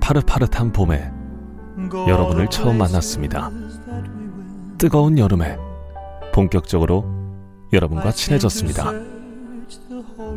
[0.00, 1.10] 파릇파릇한 봄에
[2.08, 3.50] 여러분을 처음 만났습니다.
[4.78, 5.58] 뜨거운 여름에
[6.32, 7.04] 본격적으로
[7.72, 8.92] 여러분과 친해졌습니다.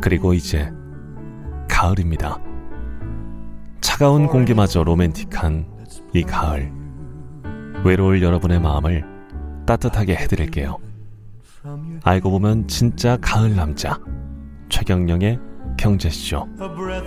[0.00, 0.72] 그리고 이제
[1.68, 2.38] 가을입니다.
[3.80, 5.66] 차가운 공기마저 로맨틱한
[6.14, 6.72] 이 가을.
[7.84, 9.04] 외로울 여러분의 마음을
[9.66, 10.76] 따뜻하게 해드릴게요.
[12.02, 13.98] 알고 보면 진짜 가을 남자.
[14.68, 15.49] 최경령의
[15.80, 16.46] 경제쇼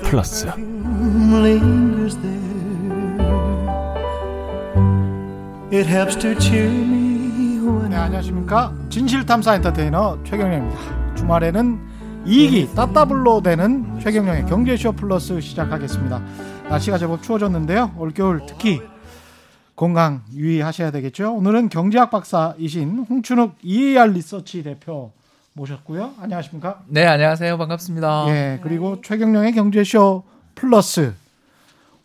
[0.02, 0.48] 플러스.
[0.48, 2.41] lingers there.
[5.72, 8.73] It helps to cheer me when 네, 안녕하십니까.
[8.90, 11.16] 진실탐사 엔터테이너 최경영입니다.
[11.16, 11.80] 주말에는
[12.26, 16.20] 이익이 따따블로 되는 최경영의 경제쇼 플러스 시작하겠습니다.
[16.70, 17.94] 날씨가 제법 추워졌는데요.
[18.00, 18.81] 올겨울 특히
[19.75, 21.31] 건강 유의하셔야 되겠죠.
[21.36, 25.12] 오늘은 경제학 박사이신 홍춘욱 EAR 리서치 대표
[25.54, 26.16] 모셨고요.
[26.20, 26.82] 안녕하십니까?
[26.88, 27.58] 네, 안녕하세요.
[27.58, 28.26] 반갑습니다.
[28.30, 30.23] 예, 그리고 최경영의 경제쇼
[30.56, 31.14] 플러스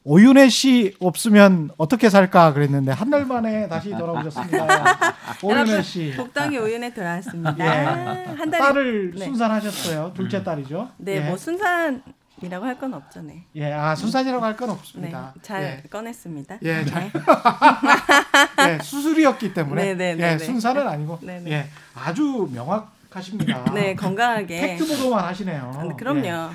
[0.04, 4.66] 오윤혜 씨 없으면 어떻게 살까 그랬는데 한 달 만에 다시 돌아오셨습니다.
[5.42, 6.12] 오윤혜 씨.
[6.16, 7.56] 복당이 오윤에 들어왔습니다.
[7.58, 7.64] 예.
[7.64, 9.24] 한 달에 딸을 네.
[9.24, 10.12] 순산하셨어요.
[10.14, 10.90] 둘째 딸이죠.
[10.98, 11.20] 네, 예.
[11.20, 12.02] 뭐 순산
[12.42, 13.44] 이라고 할 건 없죠, 네.
[13.56, 15.34] 예, 아 순산이라고 할건 네, 없습니다.
[15.42, 15.88] 잘 예.
[15.88, 16.58] 꺼냈습니다.
[16.62, 17.10] 예, 잘.
[17.12, 18.72] 네.
[18.74, 20.38] 예, 수술이었기 때문에 네, 네, 네, 예, 네.
[20.38, 21.50] 순산은 아니고 네, 네.
[21.50, 23.64] 예, 아주 명확 하십니다.
[23.74, 24.60] 네, 건강하게.
[24.60, 25.72] 팩트 보도만 하시네요.
[25.74, 26.26] 아, 그럼요.
[26.26, 26.48] 예,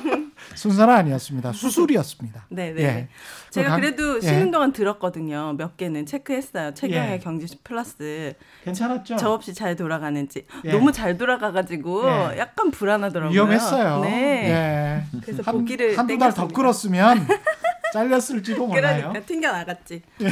[0.54, 1.52] 순산은 아니었습니다.
[1.52, 2.46] 수술이었습니다.
[2.48, 2.82] 네, 네.
[2.82, 3.08] 예.
[3.50, 4.20] 제가 강- 그래도 예.
[4.20, 5.54] 쉬는 동안 들었거든요.
[5.58, 6.74] 몇 개는 체크했어요.
[6.74, 7.18] 최경의 예.
[7.18, 9.16] 경제 플러스 괜찮았죠?
[9.16, 10.72] 저 없이 잘 돌아가는지 예.
[10.72, 12.38] 너무 잘 돌아가가지고 예.
[12.38, 13.34] 약간 불안하더라고요.
[13.34, 14.00] 위험했어요.
[14.00, 14.50] 네.
[14.50, 15.20] 예.
[15.22, 16.48] 그래서 한, 보기를 한두 달 더.
[16.48, 17.26] 끌었으면
[17.92, 19.08] 잘렸을지도 몰라요.
[19.08, 20.02] 그러니까 튕겨 나갔지.
[20.18, 20.30] 네.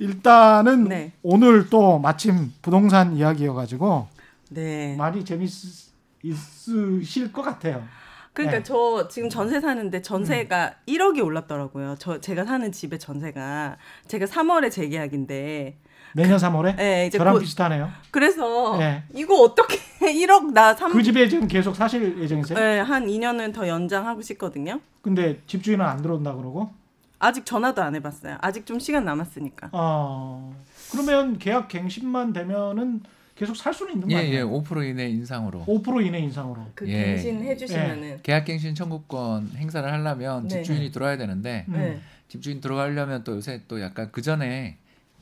[0.00, 1.12] 일단은 네.
[1.22, 4.06] 오늘 또 마침 부동산 이야기여가지고
[4.50, 4.94] 네.
[4.96, 7.84] 많이 재밌으실 것 같아요.
[8.32, 8.62] 그러니까 네.
[8.62, 11.96] 저 지금 전세 사는데 전세가 1억이 올랐더라고요.
[11.98, 13.76] 저 제가 사는 집의 전세가
[14.06, 15.76] 제가 3월에 재계약인데
[16.14, 17.90] 내년 3월에 네, 이제 저랑 곧- 비슷하네요.
[18.10, 19.02] 그래서 네.
[19.14, 20.92] 이거 어떻게 1억 나 3.
[20.92, 22.58] 그 집에 지금 계속 사실 예정이세요?
[22.58, 24.80] 네, 한 2년은 더 연장하고 싶거든요.
[25.02, 26.70] 근데 집주인은 안 들어온다 그러고.
[27.18, 28.38] 아직 전화도 안 해봤어요.
[28.40, 29.70] 아직 좀 시간 남았으니까.
[29.72, 30.54] 어
[30.92, 33.02] 그러면 계약 갱신만 되면은
[33.34, 34.28] 계속 살 수는 있는 거 예?
[34.30, 35.64] 예, 5% 이내 인상으로.
[35.66, 36.60] 5% 이내 인상으로.
[36.74, 37.04] 그 예.
[37.04, 40.48] 갱신 해 주시면은 계약갱신 청구권 행사를 하려면 네.
[40.48, 41.72] 집주인이 들어와야 되는데 음.
[41.74, 42.00] 네.
[42.26, 44.76] 집주인 들어가려면 또 요새 또 약간 그 전에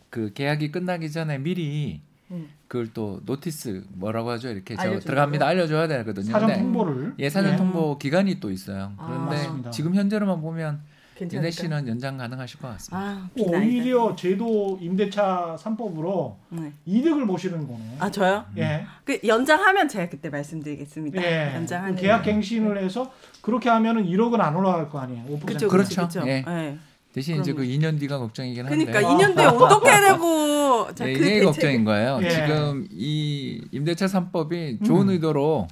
[0.09, 2.49] 그 계약이 끝나기 전에 미리 음.
[2.69, 4.99] 그걸 또 notice 뭐라고 하죠 이렇게 저?
[4.99, 6.33] 들어갑니다 알려줘야 되거든요.
[6.33, 7.15] 사전 통보를.
[7.19, 7.57] 예 사전 예.
[7.57, 8.93] 통보 기간이 또 있어요.
[8.97, 9.71] 아, 그런데 맞습니다.
[9.71, 10.81] 지금 현재로만 보면
[11.17, 11.39] 괜찮을까?
[11.43, 12.97] 윤혜 씨는 연장 가능하실 것 같습니다.
[12.99, 13.59] 아, 비나이다.
[13.59, 16.73] 오히려 제도 임대차 3법으로 네.
[16.85, 17.97] 이득을 보시는 거네.
[17.99, 18.45] 아, 저요?
[18.59, 18.85] 예.
[19.05, 21.23] 그 연장하면 제가 그때 말씀드리겠습니다.
[21.23, 21.55] 예.
[21.55, 23.11] 연장하는 그 계약 갱신을 해서
[23.41, 25.25] 그렇게 하면은 1억은 안 올라갈 거 아니에요.
[25.39, 25.47] 5%.
[25.47, 26.07] 그쵸, 그렇죠.
[26.07, 26.29] 그쵸, 그쵸.
[26.29, 26.45] 예.
[26.47, 26.79] 예.
[27.13, 27.73] 대신 이제 그 그럼요.
[27.73, 28.85] 2년 뒤가 걱정이긴 한데.
[28.85, 32.19] 그러니까 2년 뒤에 어떻게 되고 자, 네, 그 이게 대책- 걱정인 거예요.
[32.23, 32.29] 예.
[32.29, 35.11] 지금 이 임대차 3법이 좋은 음.
[35.11, 35.67] 의도로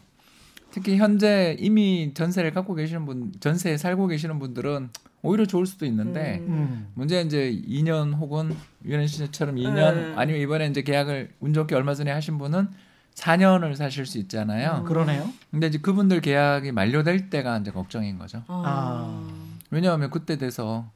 [0.70, 4.88] 특히 현재 이미 전세를 갖고 계시는 분, 전세에 살고 계시는 분들은
[5.24, 6.52] 오히려 좋을 수도 있는데 음.
[6.52, 6.88] 음.
[6.94, 8.54] 문제는 이제 2년 혹은
[8.84, 10.14] 유현 씨처럼 2년 음.
[10.16, 12.68] 아니면 이번에 이제 계약을 운 좋게 얼마 전에 하신 분은
[13.14, 14.80] 4년을 사실 수 있잖아요.
[14.82, 14.84] 음.
[14.84, 15.28] 그러네요.
[15.50, 18.42] 근데 이제 그분들 계약이 만료될 때가 이제 걱정인 거죠.
[18.48, 19.26] 아.
[19.70, 20.90] 왜냐하면 그때 돼서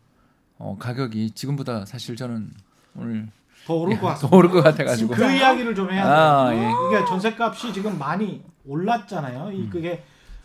[0.59, 2.51] 어, 가격이 지금보다 사실 저는
[2.97, 3.29] 오늘
[3.67, 4.37] 더 오를 것더 같습니다.
[4.37, 6.15] 오를 것 같아가지고 그 이야기를 좀 해야 돼요.
[6.15, 6.71] 아, 예.
[6.89, 9.53] 이게 전세값이 지금 많이 올랐잖아요.
[9.53, 10.03] 이 그게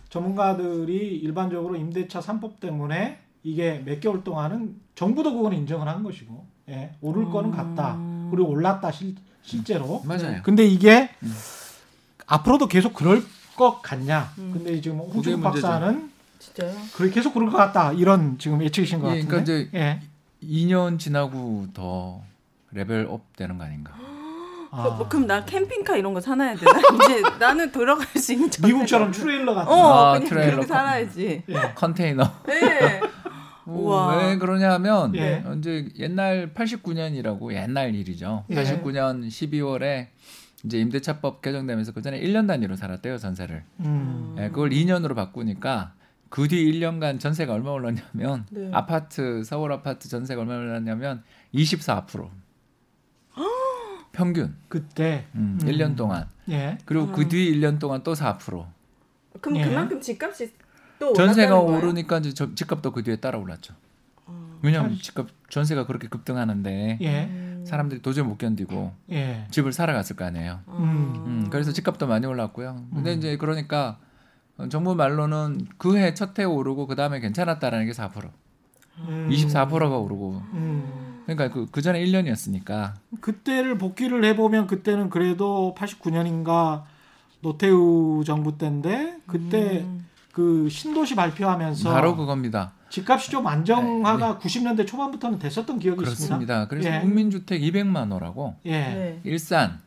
[0.10, 6.92] 전문가들이 일반적으로 임대차 3법 때문에 이게 몇 개월 동안은 정부도 그건 인정을 한 것이고 예,
[7.02, 7.98] 오를 거는 같다.
[8.32, 10.02] 그리고 올랐다 실, 실제로.
[10.06, 10.42] 맞아요.
[10.44, 11.10] 근데 이게
[12.26, 13.24] 앞으로도 계속 그럴
[13.56, 14.32] 것 같냐?
[14.38, 14.52] 음.
[14.54, 15.42] 근데 지금 홍준.
[15.42, 16.10] 박사는
[16.40, 16.74] 진짜요?
[16.96, 17.92] 그래 계속 그럴 것 같다.
[17.94, 19.28] 이런 지금 예측이신 것 예, 같은데.
[19.28, 20.02] 그러니까 이제 예.
[20.44, 22.22] 2년 지나고 더
[22.72, 23.94] level up 되는 거 아닌가?
[24.72, 26.72] 아, 뭐, 그럼 나 캠핑카 이런 거 사놔야 되나?
[27.06, 29.12] 이제 나는 돌아갈 수 있는 미국처럼.
[29.12, 29.72] 트레일러 같은.
[29.72, 31.44] 어, 아, 그냥 트레일러 그렇게 카- 살아야지.
[31.48, 31.74] 예.
[31.76, 32.24] 컨테이너.
[32.48, 33.02] 네.
[33.66, 34.18] 어, 우와.
[34.18, 35.44] 왜 그러냐면 예.
[35.58, 38.46] 이제 옛날 89년이라고 옛날 일이죠.
[38.50, 38.56] 예.
[38.56, 40.08] 89년 12월에
[40.66, 43.64] 이제 임대차법 개정되면서 그 전에 1년 단위로 살았대요 전세를.
[43.82, 44.36] 음.
[44.40, 45.94] 예, 그걸 2년으로 바꾸니까
[46.30, 48.70] 그 뒤 1년간 전세가 얼마 올랐냐면 네.
[48.74, 51.22] 아파트 서울 아파트 전세가 얼마 올랐냐면
[51.54, 52.28] 24%
[54.12, 55.68] 평균 그때 음, 음.
[55.68, 56.78] 1년 동안 예.
[56.86, 58.66] 그리고 그 뒤 1년 동안 또 4%
[59.42, 59.66] 그럼 예.
[59.66, 60.52] 그만큼 집값이
[61.10, 61.60] 또 전세가?
[61.60, 63.74] 오르니까 이제 저- 집값도 그 뒤에 따라 올랐죠.
[64.62, 67.64] 왜냐하면 집값 전세가 그렇게 급등하는데 예.
[67.66, 69.46] 사람들이 도저히 못 견디고 예.
[69.52, 70.62] 집을 사러 갔을 거 아니에요.
[70.70, 71.14] 음.
[71.26, 72.86] 음, 그래서 집값도 많이 올랐고요.
[72.94, 73.18] 근데 음.
[73.18, 73.98] 이제 그러니까
[74.58, 78.30] 어, 정부 말로는 그 해 첫 해 오르고 그 다음에 괜찮았다라는 게 4%,
[79.00, 79.28] 음.
[79.30, 80.42] 24%가 오르고.
[80.54, 81.24] 음.
[81.26, 82.94] 그러니까 그, 그 전에 1년이었으니까.
[83.20, 86.84] 그때를 복귀를 해보면 그때는 그래도 89년인가
[87.42, 90.06] 노태우 정부 때인데 그때 음.
[90.34, 92.74] 그 신도시 발표하면서 바로 그겁니다.
[92.90, 96.38] 집값이 좀 안정화가 90년대 초반부터는 됐었던 기억이 있습니다.
[96.38, 96.68] 네, 그렇습니다.
[96.68, 97.00] 그래서 예.
[97.02, 98.72] 국민주택 200만 호라고 예.
[98.72, 99.22] 네.
[99.24, 99.80] 일산,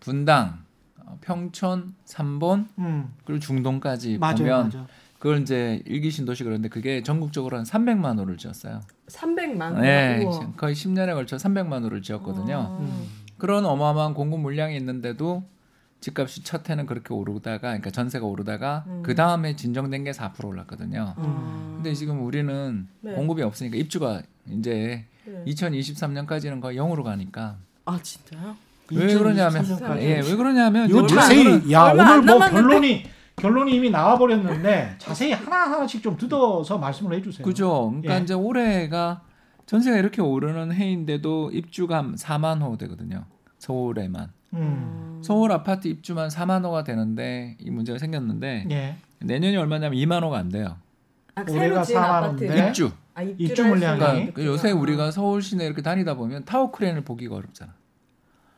[0.00, 0.64] 분당,
[1.04, 3.14] 어, 평촌, 삼본 음.
[3.26, 4.86] 그리고 중동까지 맞아요, 보면 맞아.
[5.18, 8.80] 그걸 이제 일기 신도시 그런데 그게 전국적으로 한 300만 호를 지었어요.
[9.08, 9.80] 300만.
[9.80, 10.52] 네, 우와.
[10.56, 12.78] 거의 10년에 걸쳐 300만 호를 지었거든요.
[12.80, 13.02] 아.
[13.36, 15.44] 그런 어마어마한 공급 물량이 있는데도
[16.00, 19.02] 집값이 첫 해는 그렇게 오르다가 그러니까 전세가 오르다가 음.
[19.02, 21.14] 그 다음에 진정된 게 4% 올랐거든요.
[21.16, 21.72] 아.
[21.74, 23.12] 근데 지금 우리는 네.
[23.14, 25.44] 공급이 없으니까 입주가 이제 네.
[25.46, 28.56] 2023년까지는 거의 0으로 가니까 아 진짜요?
[28.92, 30.00] 왜 그러냐면 2023년까지.
[30.00, 32.50] 예, 왜 그러냐면 이거 자세히 야 오늘 뭐 남았는데.
[32.50, 33.04] 결론이
[33.36, 37.44] 결론이 이미 나와 버렸는데 자세히 하나 하나씩 좀 뜯어서 말씀을 해주세요.
[37.44, 37.88] 그죠.
[37.90, 38.22] 그러니까 예.
[38.22, 39.22] 이제 올해가
[39.66, 43.26] 전세가 이렇게 오르는 해인데도 입주가 4만 호 되거든요.
[43.58, 44.37] 서울에만.
[44.54, 45.20] 음.
[45.22, 48.96] 서울 아파트 입주만 4만 호가 되는데 이 문제가 생겼는데 예.
[49.20, 50.76] 내년이 얼마냐면 2만 호가 안 돼요.
[51.34, 52.44] 아, 지은 4만 아파트.
[52.68, 52.92] 입주.
[53.14, 53.98] 아, 입주 할 물량이.
[53.98, 54.44] 그러니까.
[54.44, 57.72] 요새 우리가 서울 시내 이렇게 다니다 보면 타워 크레인을 보기가 어렵잖아.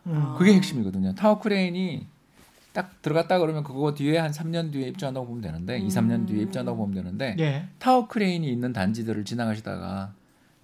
[0.06, 0.34] 음.
[0.38, 1.14] 그게 핵심이거든요.
[1.14, 2.06] 타워 크레인이
[2.72, 6.78] 딱 들어갔다 그러면 그거 뒤에 한 3년 뒤에 입주한다고 보면 되는데 2, 3년 뒤에 입주한다고
[6.78, 7.64] 보면 되는데 예.
[7.78, 10.12] 타워 크레인이 있는 단지들을 지나가시다가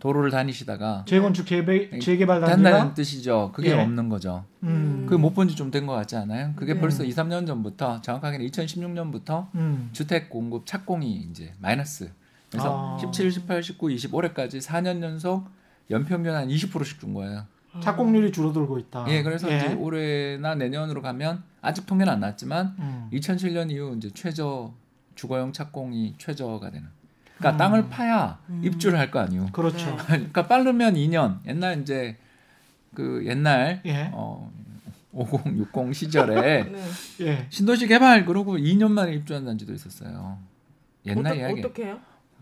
[0.06, 3.50] 도로를 다니시다가 재건축 재개, 재개발 된다는 단지가 뜻이죠.
[3.53, 3.75] 그게 예.
[3.82, 4.44] 없는 거죠.
[4.62, 5.05] 음.
[5.08, 6.53] 그게 못 본 지 좀 된 것 같지 않아요?
[6.55, 6.81] 그게 네.
[6.81, 9.88] 벌써 2, 3년 전부터 정확하게는 2016년부터 음.
[9.93, 12.11] 주택 공급 착공이 이제 마이너스.
[12.50, 12.99] 그래서 아.
[13.00, 15.49] 17, 18, 19, 20 올해까지 4년 연속
[15.91, 17.44] 연평균 한 20%씩 준 거예요.
[17.82, 19.06] 착공률이 줄어들고 있다.
[19.09, 19.56] 예, 그래서 예.
[19.56, 23.09] 이제 올해나 내년으로 가면 아직 통계는 안 났지만 음.
[23.12, 24.73] 2007년 이후 이제 최저
[25.17, 26.88] 주거용 착공이 최저가 되는.
[27.38, 27.56] 그러니까 음.
[27.59, 29.47] 땅을 파야 입주를 할 거 아니에요.
[29.53, 29.87] 그렇죠.
[29.91, 29.97] 네.
[30.06, 31.38] 그러니까 빠르면 2년.
[31.47, 32.17] 옛날 이제
[32.94, 34.11] 그 옛날 예.
[34.12, 34.50] 어
[35.12, 35.41] 50,
[35.75, 36.83] 60 시절에 네.
[37.21, 37.47] 예.
[37.50, 40.38] 신도시 개발 그러고 2년 만에 입주한 단지도 있었어요.
[41.06, 41.61] 옛날 어떠, 이야기.
[41.61, 41.99] 어떻게 해요?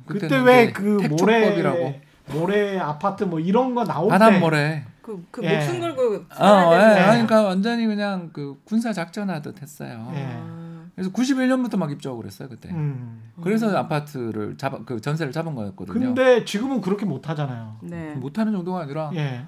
[0.07, 2.01] 그때 왜 그 모래 택촉법이라고
[2.33, 4.85] 모래 아파트 뭐 이런 거 나올 때 바닷 모래.
[5.03, 5.55] 그, 그 예.
[5.57, 7.03] 목숨 걸고 어, 예.
[7.03, 10.11] 그러니까 완전히 그냥 그 군사 작전하듯 했어요.
[10.15, 10.64] 예.
[10.95, 10.97] 아.
[10.97, 12.71] 그래서 91년부터 막 입주하고 그랬어요 그때.
[12.71, 13.23] 음.
[13.43, 15.95] 그래서 아파트를 잡아 그 전세를 잡은 거였거든요.
[15.95, 17.79] 근데 지금은 그렇게 못 하잖아요.
[17.83, 18.15] 네.
[18.15, 19.45] 못 하는 정도가 아니라 예.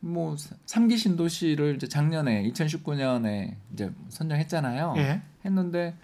[0.00, 0.36] 뭐
[0.66, 4.94] 삼기 신도시를 이제 작년에 2019년에 이제 선정했잖아요.
[4.98, 5.22] 예.
[5.44, 5.96] 했는데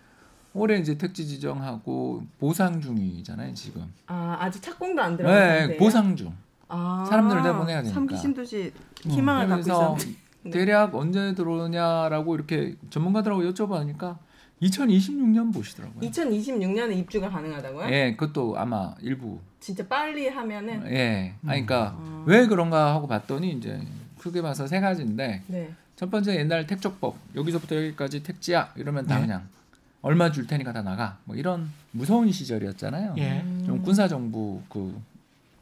[0.55, 3.93] 올해 이제 택지 지정하고 보상 중이잖아요 지금.
[4.07, 5.77] 아 아직 착공도 안 들어간 네?
[5.77, 6.33] 보상 중.
[6.69, 7.95] 아, 사람들을 내보내야 되니까.
[7.95, 10.21] 삼기 신도시 희망을 갖고 그래서 있었는데.
[10.45, 10.51] 네.
[10.51, 14.19] 대략 언제 들어오냐라고 이렇게 전문가들하고 여쭤보니까
[14.63, 16.01] 2026년 보시더라고요.
[16.11, 17.89] 2026년에 입주가 가능하다고요?
[17.91, 19.39] 예, 그것도 아마 일부.
[19.61, 22.25] 진짜 빨리 하면은 예, 아니, 그러니까 아.
[22.27, 23.81] 왜 그런가 하고 봤더니 이제
[24.19, 25.75] 크게 봐서 세 가지인데 네.
[25.97, 29.23] 첫 번째 옛날 택적법 여기서부터 여기까지 택지야 이러면 다 네.
[29.23, 29.49] 그냥
[30.01, 33.15] 얼마 줄 테니까 다 나가 뭐 이런 무서운 시절이었잖아요.
[33.19, 33.41] 예.
[33.41, 33.63] 음.
[33.67, 35.01] 좀 군사 정부 그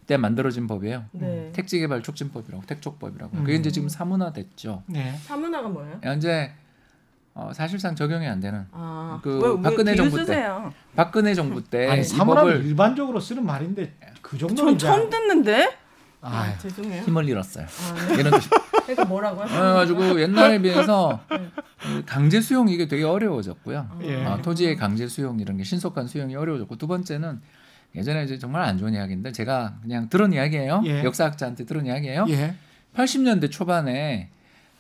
[0.07, 1.05] 때 만들어진 법이에요.
[1.13, 1.51] 네.
[1.53, 3.37] 택지 개발 촉진법이라고 택촉법이라고.
[3.39, 3.45] 음.
[3.45, 4.83] 그게 이제 지금 사문화 됐죠.
[4.95, 5.13] 예.
[5.25, 5.99] 사문화가 뭐예요?
[6.03, 6.53] 현재
[7.39, 10.25] 어, 사실상 적용이 안 되는 아, 그 왜, 왜 박근혜 정부 때.
[10.25, 10.73] 쓰세요?
[10.97, 15.77] 박근혜 정부 때 아니 법을 일반적으로 쓰는 말인데 그 정도는 전 처음 듣는데.
[16.23, 17.03] 아, 아, 죄송해요.
[17.03, 17.67] 힘을 잃었어요.
[17.67, 18.15] 아, 네.
[18.21, 18.49] 이런 뜻이.
[18.83, 19.47] 그러니까 뭐라고요?
[19.47, 21.51] 그래가지고 옛날에 비해서 네.
[21.79, 23.99] 그 강제 수용 이게 되게 어려워졌고요.
[24.03, 24.25] 예.
[24.25, 27.41] 어, 토지의 강제 수용 이런 게 신속한 수용이 어려워졌고 두 번째는
[27.95, 30.83] 예전에 이제 정말 안 좋은 이야기인데 제가 그냥 들은 이야기예요.
[30.87, 31.05] 예.
[31.05, 32.25] 역사학자한테 들은 이야기예요.
[32.31, 32.55] 예.
[32.97, 34.31] 80년대 초반에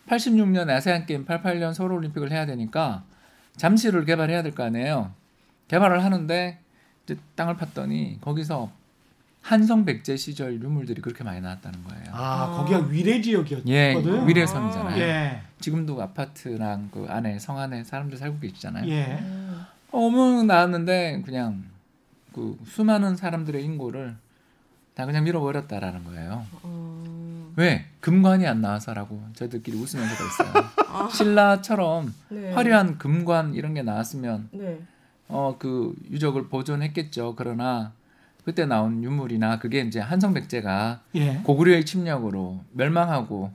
[0.09, 3.05] 86년 아세안 게임 88년 서울 올림픽을 해야 되니까
[3.57, 5.13] 잠실을 개발해야 될 거 아니에요.
[5.69, 6.59] 개발을 하는데
[7.05, 8.71] 이제 땅을 팠더니 거기서
[9.43, 12.05] 한성 백제 시절 유물들이 그렇게 많이 나왔다는 거예요.
[12.13, 12.57] 아, 아.
[12.57, 13.73] 거기가 위례 지역이었거든.
[13.73, 13.95] 예,
[14.27, 15.01] 위례성이잖아요.
[15.01, 15.41] 예.
[15.61, 18.89] 지금도 아파트랑 그 안에 성 안에 사람들 살고 계시잖아요.
[18.91, 19.19] 예.
[19.21, 19.65] 음.
[19.93, 21.65] 어머 나왔는데 그냥
[22.33, 24.17] 그 수많은 사람들의 인고를
[24.95, 26.45] 다 그냥 밀어버렸다라는 거예요.
[26.63, 26.96] 어,
[27.57, 30.65] 왜 금관이 안 나와서라고 저희들끼리 웃으면서 그랬어요.
[30.89, 32.53] 아, 신라처럼 네.
[32.53, 34.79] 화려한 금관 이런 게 나왔으면 네.
[35.29, 37.35] 어그 유적을 보존했겠죠.
[37.37, 37.93] 그러나
[38.45, 41.41] 그때 나온 유물이나 그게 이제 한성백제가 예.
[41.43, 43.51] 고구려의 침략으로 멸망하고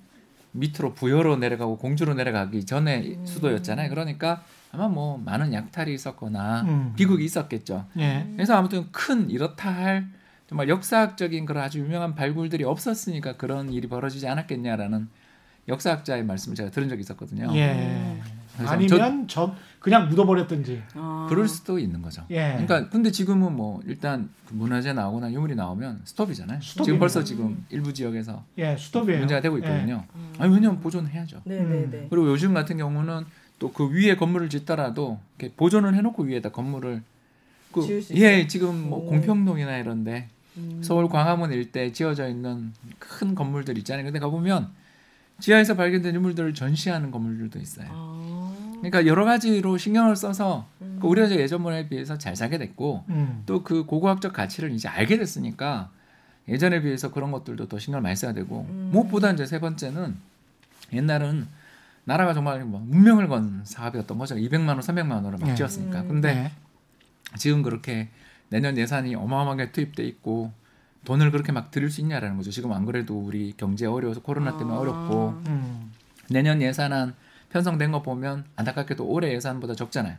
[0.51, 3.25] 밑으로 부여로 내려가고 공주로 내려가기 전에 음.
[3.25, 3.89] 수도였잖아요.
[3.89, 6.93] 그러니까 아마 뭐 많은 약탈이 있었거나 음.
[6.98, 7.86] 비극이 있었겠죠.
[8.00, 8.27] 예.
[8.34, 10.08] 그래서 아무튼 큰 이렇다 할
[10.51, 15.08] 정말 역사학적인 그런 아주 유명한 발굴들이 없었으니까 그런 일이 벌어지지 않았겠냐라는
[15.70, 17.50] 역사학자의 말씀을 제가 들은 적이 있었거든요.
[17.55, 18.20] 예.
[18.58, 20.84] 아니면 전 그냥 묻어버렸든지.
[20.96, 21.27] 아.
[21.29, 22.25] 그럴 수도 있는 거죠.
[22.31, 22.50] 예.
[22.51, 26.60] 그러니까 근데 지금은 뭐 일단 그 문화재 나오거나 유물이 나오면 스톱이잖아요.
[26.60, 26.84] 스톱입니다.
[26.84, 29.20] 지금 벌써 지금 일부 지역에서 예, 수톱이에요.
[29.20, 30.03] 문제가 되고 있거든요.
[30.38, 31.43] 아니 왜냐면 보존해야죠.
[31.46, 32.08] 네네네.
[32.10, 33.24] 그리고 요즘 같은 경우는
[33.58, 37.03] 또 그 위에 건물을 짓더라도 이렇게 보존을 해놓고 위에다 건물을
[37.72, 39.05] 그, 예 지금 뭐 오.
[39.05, 40.27] 공평동이나 이런데
[40.58, 40.81] 음.
[40.84, 44.05] 서울 광화문 일대 지어져 있는 큰 건물들 있잖아요.
[44.05, 44.70] 근데 가보면
[45.39, 47.88] 지하에서 발견된 유물들을 전시하는 건물들도 있어요.
[47.91, 48.72] 아.
[48.81, 50.98] 그러니까 여러 가지로 신경을 써서 음.
[51.01, 53.43] 그 우리가 이제 예전에 비해서 잘 살게 됐고 음.
[53.46, 55.89] 또그 고고학적 가치를 이제 알게 됐으니까
[56.48, 58.89] 예전에 비해서 그런 것들도 더 신경을 많이 써야 되고 음.
[58.91, 60.15] 무엇보다 이제 세 번째는
[60.93, 61.48] 옛날은
[62.03, 64.36] 나라가 정말 뭐 운명을 건 사업이었던 거죠.
[64.36, 65.55] 200만 원, 300만 원으로 막 네.
[65.55, 66.01] 지었으니까.
[66.01, 66.08] 음.
[66.08, 66.51] 근데 네.
[67.38, 68.10] 지금 그렇게
[68.51, 70.51] 내년 예산이 어마어마하게 투입돼 있고
[71.05, 72.51] 돈을 그렇게 막 들일 수 있냐라는 거죠.
[72.51, 74.79] 지금 안 그래도 우리 경제 어려워서 코로나 때문에 아.
[74.81, 75.91] 어렵고 음.
[76.29, 77.15] 내년 예산안
[77.50, 80.17] 편성된 거 보면 안타깝게도 올해 예산보다 적잖아요.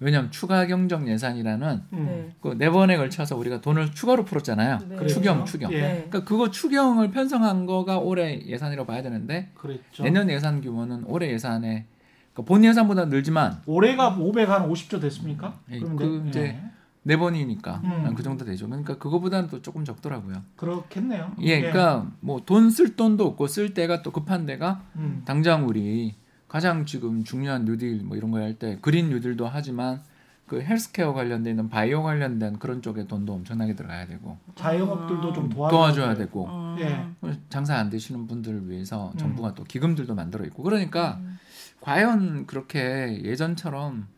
[0.00, 2.06] 왜냐하면 추가 경정 예산이라는 음.
[2.06, 2.34] 네.
[2.40, 4.78] 그네 번에 걸쳐서 우리가 돈을 추가로 풀었잖아요.
[4.88, 5.06] 네.
[5.06, 5.44] 추경, 그렇죠.
[5.44, 5.72] 추경.
[5.72, 5.80] 예.
[5.80, 5.88] 네.
[6.08, 10.02] 그러니까 그거 추경을 편성한 거가 올해 예산이라고 봐야 되는데 그랬죠.
[10.02, 11.84] 내년 예산 규모는 올해 예산에
[12.32, 15.58] 그러니까 본 예산보다 늘지만 올해가 500한 50조 됐습니까?
[15.70, 16.28] 예, 그 네.
[16.28, 16.75] 이제 예.
[17.06, 18.14] 네 번이니까 음.
[18.16, 18.66] 그 정도 되죠.
[18.66, 20.42] 그러니까 그거보다는 또 조금 적더라고요.
[20.56, 21.32] 그렇겠네요.
[21.42, 25.22] 예, 그러니까 뭐 돈 쓸 돈도 없고 쓸 때가 또 급한 데가 음.
[25.24, 26.16] 당장 우리
[26.48, 30.00] 가장 지금 중요한 뉴딜 뭐 이런 거 할 때 그린 뉴딜도 하지만
[30.48, 35.70] 그 헬스케어 관련돼 있는 바이오 관련된 그런 쪽에 돈도 엄청나게 들어가야 되고 자영업들도 좀 도와줘야,
[35.78, 36.76] 도와줘야 되고 아.
[36.80, 37.06] 예.
[37.48, 39.18] 장사 안 되시는 분들을 위해서 음.
[39.18, 41.38] 정부가 또 기금들도 만들어 있고 그러니까 음.
[41.80, 44.08] 과연 그렇게 예전처럼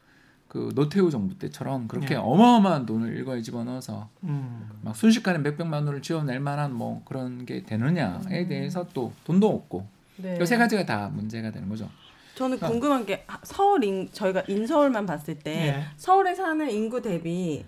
[0.49, 2.15] 그 노태우 정부 때처럼 그렇게 네.
[2.17, 4.69] 어마어마한 돈을 일거에 집어넣어서 음.
[4.83, 8.49] 막 순식간에 몇백만 원을 지어낼 만한 뭐 그런 게 되느냐에 음.
[8.49, 9.87] 대해서 또 돈도 없고
[10.17, 10.39] 네.
[10.41, 11.89] 이세 가지가 다 문제가 되는 거죠.
[12.35, 12.67] 저는 아.
[12.69, 15.85] 궁금한 게 하- 서울 인 저희가 인서울만 봤을 때 예.
[15.97, 17.65] 서울에 사는 인구 대비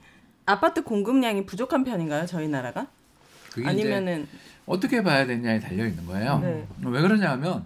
[0.46, 2.25] 아파트 공급량이 부족한 편인가요?
[2.26, 2.87] 저희 나라가?
[3.64, 4.26] 아니면은
[4.64, 6.38] 어떻게 봐야 되냐에 달려 있는 거예요.
[6.38, 6.66] 네.
[6.84, 7.64] 왜 그러냐면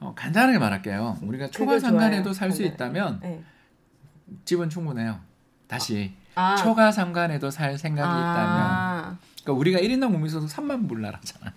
[0.00, 1.18] 어, 간단하게 말할게요.
[1.22, 2.32] 우리가 초과 상간에도.
[2.32, 2.62] 살 수.
[2.62, 3.42] 있다면 네.
[4.44, 5.18] 집은 충분해요.
[5.66, 6.56] 다시 아.
[6.56, 9.18] 초과 상간에도 살 생각이 있다면 아.
[9.42, 11.52] 그러니까 우리가 1인당 국민소득 3만 불 나라잖아요.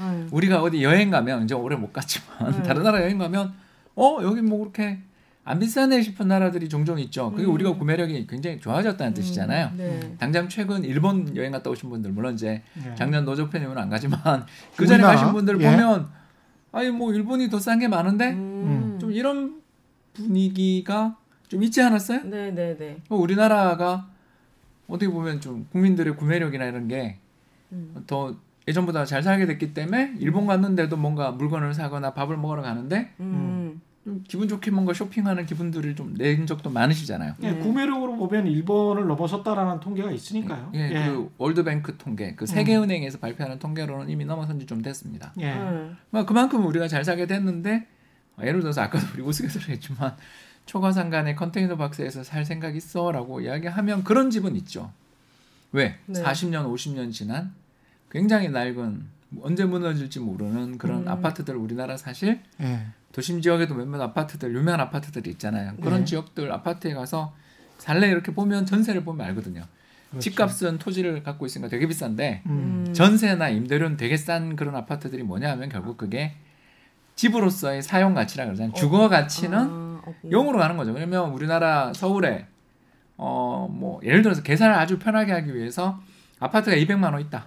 [0.00, 0.26] 아유.
[0.32, 2.62] 우리가 어디 여행 가면 이제 오래 못 갔지만 네.
[2.62, 3.52] 다른 나라 여행 가면
[3.96, 4.98] 어 여기 뭐 그렇게
[5.46, 7.30] 안 비싸네 싶은 나라들이 종종 있죠.
[7.30, 7.52] 그게 음.
[7.52, 9.66] 우리가 구매력이 굉장히 좋아졌다는 뜻이잖아요.
[9.72, 10.16] 음, 네.
[10.18, 12.94] 당장 최근 일본 여행 갔다 오신 분들 물론 이제 예.
[12.94, 14.18] 작년 노조편이면 안 가지만
[14.74, 15.02] 그 전에?
[15.02, 15.70] 가신 분들 예.
[15.70, 16.08] 보면
[16.72, 18.98] 아니 뭐 일본이 더 싼 게 많은데 음.
[18.98, 19.60] 좀 이런
[20.14, 21.16] 분위기가
[21.54, 22.22] 좀 있지 않았어요?
[22.24, 22.96] 네, 네, 네.
[23.08, 24.08] 뭐 우리나라가
[24.88, 27.10] 어떻게 보면 좀 국민들의 구매력이나 이런 게더
[27.72, 28.38] 음.
[28.66, 33.80] 예전보다 잘 살게 됐기 때문에 일본 갔는데도 뭔가 물건을 사거나 밥을 먹으러 가는데 음.
[34.02, 37.34] 좀 기분 좋게 뭔가 쇼핑하는 기분들을 좀 낸 적도 많으시잖아요.
[37.42, 37.58] 예, 네.
[37.60, 40.72] 구매력으로 보면 일본을 넘어섰다라는 통계가 있으니까요.
[40.74, 45.32] 예, 그 월드뱅크 통계, 그 세계은행에서 발표하는 통계로는 이미 넘어선 지 좀 됐습니다.
[45.38, 45.52] 예.
[45.52, 45.96] 음.
[46.10, 47.86] 뭐 그만큼 우리가 잘 살게 됐는데
[48.38, 50.16] 어, 예를 들어서 아까도 우리 우스갯소리 했지만
[50.66, 54.90] 초과상간에 컨테이너 박스에서 살 생각 있어 라고 이야기하면 그런 집은 있죠.
[55.72, 55.98] 왜?
[56.06, 56.22] 네.
[56.22, 57.52] 40년, 50년 지난
[58.10, 59.06] 굉장히 낡은
[59.42, 61.08] 언제 무너질지 모르는 그런 음.
[61.08, 62.86] 아파트들 우리나라 사실 예.
[63.12, 65.74] 도심 지역에도 몇몇 아파트들 유명한 아파트들이 있잖아요.
[65.82, 66.04] 그런 네.
[66.04, 67.34] 지역들 아파트에 가서
[67.78, 69.64] 살래 이렇게 보면 전세를 보면 알거든요.
[70.10, 70.20] 그렇죠.
[70.20, 72.92] 집값은 토지를 갖고 있으니까 되게 비싼데 음.
[72.92, 76.34] 전세나 임대료는 되게 싼 그런 아파트들이 뭐냐면 결국 그게
[77.16, 78.74] 집으로서의 사용 가치라 그러잖아요.
[78.74, 80.36] 주거 가치는 아, 없구나.
[80.38, 80.92] 0으로 가는 거죠.
[80.92, 82.46] 왜냐면 우리나라 서울에
[83.16, 86.00] 어 뭐 예를 들어서 계산을 아주 편하게 하기 위해서
[86.40, 87.46] 아파트가 200만 원 있다.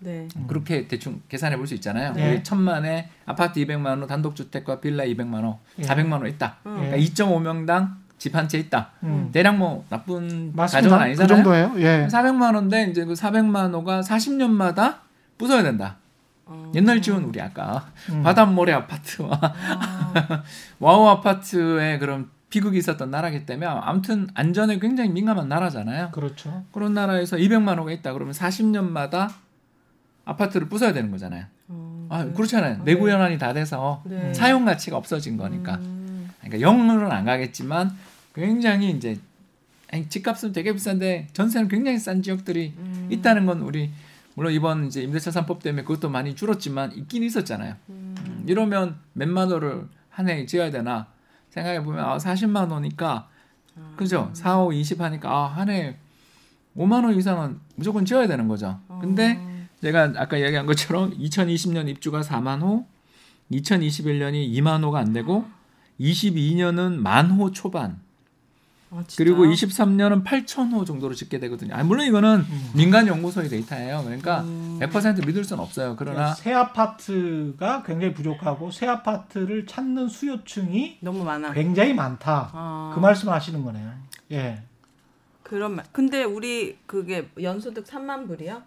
[0.00, 0.28] 네.
[0.36, 0.44] 음.
[0.46, 2.12] 그렇게 대충 계산해 볼 수 있잖아요.
[2.12, 2.30] 네.
[2.30, 5.82] 우리 천만에 아파트 200만 원, 단독 주택과 빌라 200만 원, 예.
[5.82, 6.58] 400만 원 있다.
[6.66, 6.76] 음.
[6.76, 8.90] 그러니까 2.5명당 집 한 채 있다.
[9.02, 9.30] 음.
[9.32, 10.96] 대략 뭐 나쁜 가정은 맞습니다.
[10.98, 11.28] 그 아니잖아요.
[11.28, 11.72] 정도예요.
[11.78, 12.06] 예.
[12.10, 14.96] 400만 원인데 이제 그 400만 호가 40년마다
[15.38, 15.96] 부숴야 된다.
[16.48, 16.72] 어.
[16.74, 18.22] 옛날 지원 우리 아까 음.
[18.22, 20.42] 바닷모래 아파트와 아.
[20.80, 26.10] 와우 아파트에 그런 비극이 있었던 나라기 때문에 아무튼 안전에 굉장히 민감한 나라잖아요.
[26.12, 26.64] 그렇죠.
[26.72, 29.30] 그런 나라에서 200만 호가 있다 그러면 40년마다
[30.24, 31.44] 아파트를 부숴야 되는 거잖아요.
[31.68, 32.32] 어, 아, 네.
[32.32, 32.76] 그렇잖아요.
[32.80, 33.12] 아, 내구 네.
[33.12, 34.32] 연한이 다 돼서 네.
[34.32, 35.76] 사용 가치가 없어진 거니까.
[35.76, 36.30] 음.
[36.40, 37.90] 그러니까 영으로는 안 가겠지만
[38.34, 39.18] 굉장히 이제
[39.90, 43.08] 아니, 집값은 되게 비싼데 전세는 굉장히 싼 지역들이 음.
[43.10, 43.90] 있다는 건 우리
[44.38, 47.74] 물론 이번 이제 임대차 3법 때문에 그것도 많이 줄었지만 있긴 있었잖아요.
[47.88, 48.14] 음.
[48.24, 51.08] 음, 이러면 몇만 원을 한 해에 지어야 되나
[51.50, 53.28] 생각해 보면 아 40만 원이니까
[53.76, 53.94] 아.
[53.96, 54.30] 그죠?
[54.34, 55.96] 4, 5, 20 하니까 아 한해
[56.76, 58.78] 5만 원 이상은 무조건 지어야 되는 거죠.
[59.00, 59.66] 근데 어.
[59.82, 62.86] 제가 아까 이야기한 것처럼 2020년 입주가 4만 호,
[63.50, 65.46] 2021년이 2만 호가 안 되고
[65.98, 67.98] 22년은 만 호 초반.
[68.90, 69.04] 아?
[69.16, 71.74] 그리고 23년은 8,000호 정도로 짓게 되거든요.
[71.74, 74.02] 아, 물론 이거는 민간 연구소의 데이터예요.
[74.04, 74.78] 그러니까 음.
[74.80, 75.94] 100% 믿을 수는 없어요.
[75.98, 81.52] 그러나 새 아파트가 굉장히 부족하고 새 아파트를 찾는 수요층이 너무 많아.
[81.52, 82.50] 굉장히 많다.
[82.52, 83.92] 아, 그 말씀을 하시는 거네요.
[84.32, 84.62] 예.
[85.42, 85.84] 그런 말.
[85.92, 88.62] 근데 우리 그게 연소득 3만 불이요?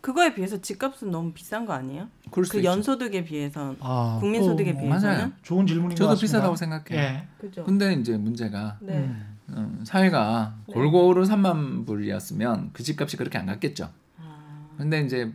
[0.00, 2.08] 그거에 비해서 집값은 너무 비싼 거 아니에요?
[2.30, 2.70] 그럴 수그 있죠.
[2.70, 5.32] 연소득에 비해서 아, 국민 소득에 또뭐 비해서는 맞아요.
[5.42, 6.26] 좋은 질문인 것 저도 같습니다.
[6.38, 7.00] 비싸다고 생각해요.
[7.00, 7.26] 예.
[7.38, 7.64] 그죠?
[7.64, 8.94] 근데 이제 문제가 네.
[8.94, 9.36] 음.
[9.50, 10.72] 음, 사회가 네.
[10.74, 13.90] 골고루 3만 불이었으면 그 집값이 그렇게 안 갔겠죠.
[14.18, 15.30] 아, 근데 이제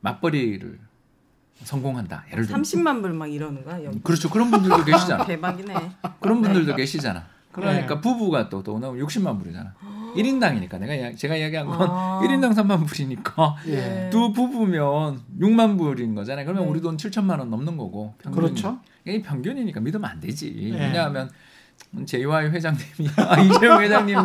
[0.00, 0.78] 맞벌이를
[1.62, 2.24] 성공한다.
[2.32, 3.82] 예를 들면 30만 불 막 이러는 거야?
[3.84, 4.00] 여기.
[4.02, 4.28] 그렇죠.
[4.30, 5.24] 그런 분들도 계시잖아.
[5.26, 5.74] 대박이네.
[6.20, 6.76] 그런 분들도 네.
[6.76, 7.24] 계시잖아.
[7.52, 9.74] 그러니까 부부가 또돈 나오면 60만 불이잖아.
[10.16, 12.20] 1인당이니까 내가 제가 이야기한 건 아.
[12.24, 13.76] 1인당 3만 불이니까 예.
[13.76, 14.10] 네.
[14.10, 16.44] 두 부부면 6만 불인 거잖아요.
[16.44, 16.70] 그러면 네.
[16.70, 18.14] 우리 돈 7천만 원 넘는 거고.
[18.22, 18.46] 평균이.
[18.46, 18.78] 그렇죠.
[19.04, 20.70] 이게 평균이니까 믿으면 안 되지.
[20.72, 20.86] 네.
[20.86, 21.30] 왜냐하면
[22.06, 24.16] JY 회장님이 아, 이재용 회장님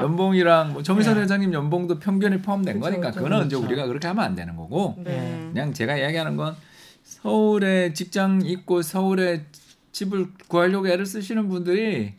[0.00, 1.22] 연봉이랑 뭐 정의선 네.
[1.22, 3.56] 회장님 연봉도 평균에 포함된 그쵸, 거니까 그거는 이제.
[3.56, 5.48] 우리가 그렇게 하면 안 되는 거고 네.
[5.52, 6.54] 그냥 제가 이야기하는 건
[7.02, 9.46] 서울에 직장 있고 서울에
[9.92, 12.14] 집을 구하려고 애를 쓰시는 분들이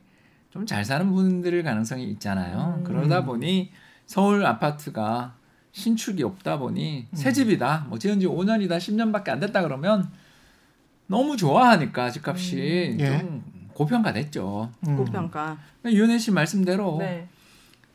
[0.60, 2.76] 좀 잘 사는 분들일 가능성이 있잖아요.
[2.80, 2.84] 음.
[2.84, 3.72] 그러다 보니
[4.06, 5.36] 서울 아파트가
[5.72, 7.16] 신축이 없다 보니 음.
[7.16, 7.86] 새 집이다.
[7.90, 10.10] 뭐 지은 지 5년이다, 10년밖에 안 됐다 그러면
[11.08, 13.00] 너무 좋아하니까 집값이 음.
[13.00, 13.20] 예.
[13.20, 14.72] 좀 고평가됐죠.
[14.88, 14.98] 음.
[14.98, 15.58] 고평가.
[15.86, 17.28] 윤혜 씨 말씀대로 네.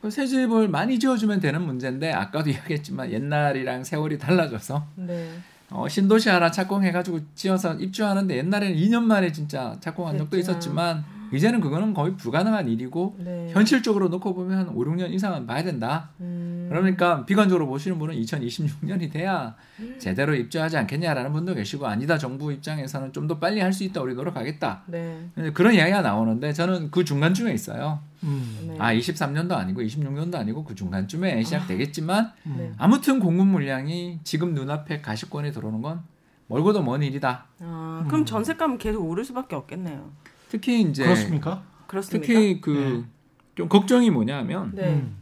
[0.01, 5.31] 그새 집을 많이 지어주면 되는 문제인데 아까도 이야기했지만 옛날이랑 세월이 달라져서 네.
[5.71, 10.51] 어, 신도시 하나 착공해가지고 지어서 입주하는데 옛날에는 2년 만에 진짜 착공한 적도 그랬죠.
[10.51, 11.03] 있었지만
[11.35, 13.49] 이제는 그거는 거의 불가능한 일이고 네.
[13.51, 16.09] 현실적으로 놓고 보면 한 5, 6년 이상은 봐야 된다.
[16.21, 16.67] 음.
[16.69, 19.55] 그러니까 비관적으로 보시는 분은 2026년이 돼야
[19.99, 24.13] 제대로 입주하지 않겠냐라는 분도 계시고 아니다 정부 입장에서는 좀 더 빨리 할 수 있다 우리
[24.15, 24.83] 노력하겠다.
[24.87, 25.27] 네.
[25.35, 27.99] 근데 그런 이야기가 나오는데 저는 그 중간쯤에 있어요.
[28.23, 28.67] 음.
[28.67, 28.75] 네.
[28.79, 32.55] 아 23년도 아니고 26년도 아니고 그 중간쯤에 시작되겠지만 음.
[32.57, 32.71] 네.
[32.77, 36.03] 아무튼 공급 물량이 지금 눈앞에 가시권에 들어오는 건
[36.47, 37.45] 멀고도 먼 일이다.
[37.59, 38.25] 아, 그럼 음.
[38.25, 40.11] 전세값은 계속 오를 수밖에 없겠네요.
[40.49, 41.63] 특히 이제 그렇습니까?
[41.87, 42.27] 그렇습니까?
[42.27, 44.87] 특히 그좀 걱정이 뭐냐면 네.
[44.87, 45.17] 음.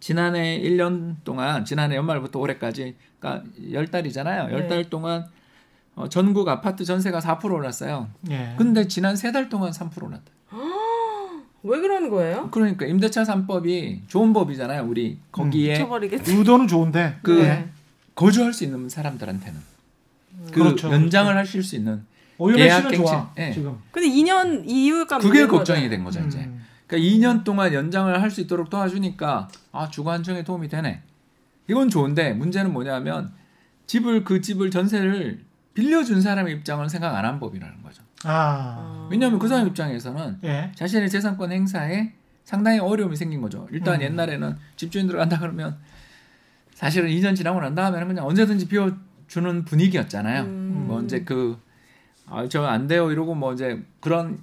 [0.00, 4.48] 지난해 1년 동안 지난해 연말부터 올해까지 그러니까 10달이잖아요.
[4.48, 4.68] 네.
[4.68, 5.26] 10달 동안
[5.94, 8.08] 어, 전국 아파트 전세가 4% 올랐어요.
[8.30, 8.54] 예.
[8.56, 10.24] 근데 지난 3달 동안 3% 올랐다.
[11.64, 12.48] 왜 그러는 거예요?
[12.50, 14.84] 그러니까 임대차 3법이 좋은 법이잖아요.
[14.84, 16.34] 우리 거기에 미쳐버리겠지.
[16.34, 17.68] 의도는 좋은데 그 네.
[18.14, 19.60] 거주할 수 있는 사람들한테는
[20.46, 22.04] 그 그렇죠, 연장을 하실 수 있는
[22.42, 23.06] 오윤혜 계약 씨는 갱신.
[23.06, 23.32] 좋아.
[23.38, 23.52] 예.
[23.52, 23.78] 지금.
[23.90, 25.90] 근데 2년 이유가 그게 걱정이 거죠.
[25.90, 26.38] 된 거죠 이제.
[26.38, 26.62] 음.
[26.86, 31.02] 그러니까 2년 동안 연장을 할 수 있도록 도와주니까 아 주거 안정에 도움이 되네.
[31.68, 33.32] 이건 좋은데 문제는 뭐냐면
[33.86, 38.02] 집을 그 집을 전세를 빌려준 사람의 입장을 생각 안 한 법이라는 거죠.
[38.24, 38.76] 아.
[38.78, 39.08] 아.
[39.10, 40.72] 왜냐하면 그 사람 입장에서는 예.
[40.74, 42.12] 자신의 재산권 행사에
[42.44, 43.66] 상당히 어려움이 생긴 거죠.
[43.70, 44.02] 일단 음.
[44.02, 45.76] 옛날에는 집주인 들어간다 그러면
[46.74, 50.42] 사실은 2년 지나고 난 다음에는 그냥 언제든지 비워주는 분위기였잖아요.
[50.42, 50.84] 음.
[50.88, 51.58] 뭐 이제 그
[52.26, 54.38] 아, 저 안 돼요 이러고 뭐 이제 그런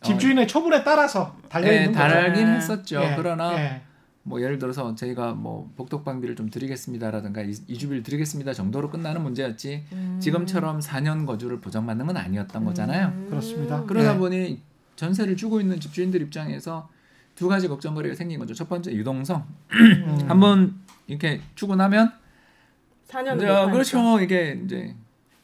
[0.00, 1.98] 어, 집주인의 처분에 따라서 달려 예, 있는 거죠.
[2.08, 2.52] 달긴 네.
[2.56, 3.00] 했었죠.
[3.02, 3.82] 예, 그러나 예.
[4.22, 10.18] 뭐 예를 들어서 저희가 뭐 복덕방비를 좀 드리겠습니다라든가 이- 이주비를 드리겠습니다 정도로 끝나는 문제였지 음.
[10.20, 13.08] 지금처럼 4년 거주를 보장받는 건 아니었던 거잖아요.
[13.08, 13.26] 음.
[13.30, 13.84] 그렇습니다.
[13.84, 14.18] 그러다 네.
[14.18, 14.62] 보니
[14.96, 16.88] 전세를 주고 있는 집주인들 입장에서
[17.34, 18.52] 두 가지 걱정거리가 생긴 거죠.
[18.54, 19.44] 첫 번째 유동성.
[19.72, 20.18] 음.
[20.28, 20.74] 한번
[21.06, 22.12] 이렇게 주고 나면
[23.08, 24.20] 4년 이제 그렇죠.
[24.20, 24.94] 이게 이제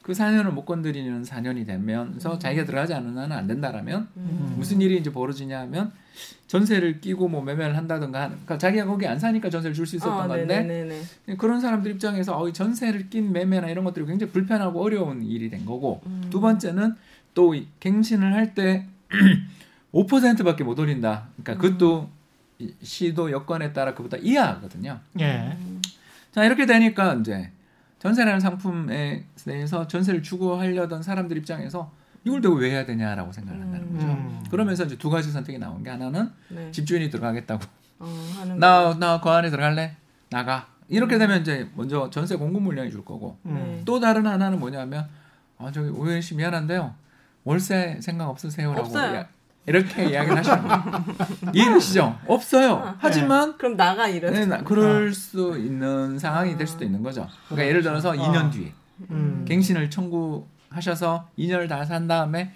[0.04, 4.54] 그 4년을 못 건드리는 4년이 되면서 자기가 들어가지 않는 한은 안 된다라면 음.
[4.58, 5.92] 무슨 일이 이제 벌어지냐 하면
[6.46, 10.20] 전세를 끼고 뭐 매매를 한다든가 하는 그러니까 자기가 거기 안 사니까 전세를 줄 수 있었던
[10.20, 11.36] 아, 건데 네네네.
[11.38, 15.64] 그런 사람들 입장에서 어, 이 전세를 낀 매매나 이런 것들이 굉장히 불편하고 어려운 일이 된
[15.64, 16.26] 거고 음.
[16.28, 16.96] 두 번째는
[17.32, 18.86] 또이 갱신을 할 때
[19.94, 21.28] 5%밖에 못 올린다.
[21.42, 22.10] 그러니까 그것도
[22.58, 25.00] 이 시도 여건에 따라 그보다 이하거든요.
[25.20, 25.56] 예.
[26.30, 27.50] 자 이렇게 되니까 이제
[28.04, 31.90] 전세라는 상품에 대해서 전세를 주고 하려던 사람들 입장에서
[32.22, 34.06] 이걸 내가 왜 해야 되냐라고 생각을 한다는 거죠.
[34.06, 34.44] 음.
[34.50, 36.70] 그러면서 이제 두 가지 선택이 나온 게 하나는 네.
[36.70, 37.64] 집주인이 들어가겠다고
[38.00, 39.96] 어, 하는 나나 그 안에 들어갈래
[40.28, 43.52] 나가 이렇게 되면 이제 먼저 전세 공급 물량이 줄 거고 네.
[43.52, 43.82] 음.
[43.86, 45.08] 또 다른 하나는 뭐냐면
[45.56, 46.94] 아 저기 오해씨 미안한데요
[47.44, 49.24] 월세 생각 없으세요라고 없어요.
[49.66, 51.04] 이렇게 이야기를 하시는 거예요
[51.54, 54.32] 이해되시죠 없어요 하지만 그럼 나가 이런.
[54.34, 58.14] 네, 나- 그럴 수 있는 상황이 될 수도 있는 거죠 그러니까 예를 들어서 아.
[58.16, 58.72] 2년 뒤에
[59.10, 59.44] 음.
[59.46, 62.52] 갱신을 청구하셔서 2년을 다 산 다음에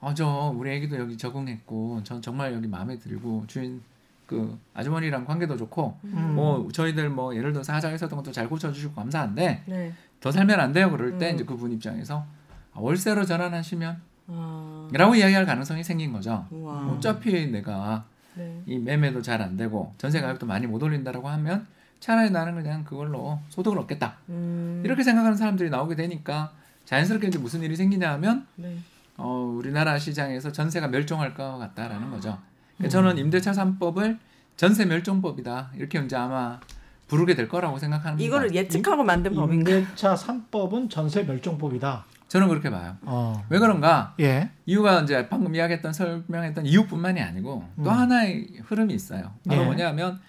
[0.00, 3.82] 어저 우리 애기도 여기 적응했고 전 정말 여기 마음에 들고 주인
[4.26, 6.32] 그 아주머니랑 관계도 좋고 음.
[6.36, 9.92] 뭐 저희들 뭐 예를 들어서 하자가 있었던 것도 잘 고쳐주시고 감사한데 네.
[10.20, 11.34] 더 살면 안 돼요 그럴 때 음.
[11.34, 12.24] 이제 그분 입장에서
[12.72, 16.46] 아, 월세로 전환하시면 아, 라고 이야기할 가능성이 생긴 거죠.
[16.50, 16.86] 와.
[16.88, 18.62] 어차피 내가 네.
[18.66, 21.66] 이 매매도 잘 안 되고 전세 가격도 많이 못 올린다라고 하면
[22.00, 24.16] 차라리 나는 그냥 그걸로 소득을 얻겠다.
[24.28, 26.52] 음, 이렇게 생각하는 사람들이 나오게 되니까
[26.84, 28.78] 자연스럽게 이제 무슨 일이 생기냐 하면 네.
[29.16, 32.38] 어, 우리나라 시장에서 전세가 멸종할 것 같다라는 거죠.
[32.76, 32.88] 그러니까 음.
[32.88, 34.18] 저는 임대차 3법을
[34.56, 36.60] 전세 멸종법이다 이렇게 이제 아마
[37.08, 38.24] 부르게 될 거라고 생각합니다.
[38.24, 39.70] 이거를 예측하고 만든 법인가?
[39.72, 42.04] 임대차 3법은 전세 멸종법이다.
[42.28, 42.96] 저는 그렇게 봐요.
[43.02, 43.42] 어.
[43.48, 44.14] 왜 그런가?
[44.20, 44.50] 예.
[44.66, 47.88] 이유가 이제 방금 이야기했던 설명했던 이유뿐만이 아니고 또 음.
[47.88, 49.32] 하나의 흐름이 있어요.
[49.48, 49.64] 바로 예.
[49.64, 50.20] 뭐냐면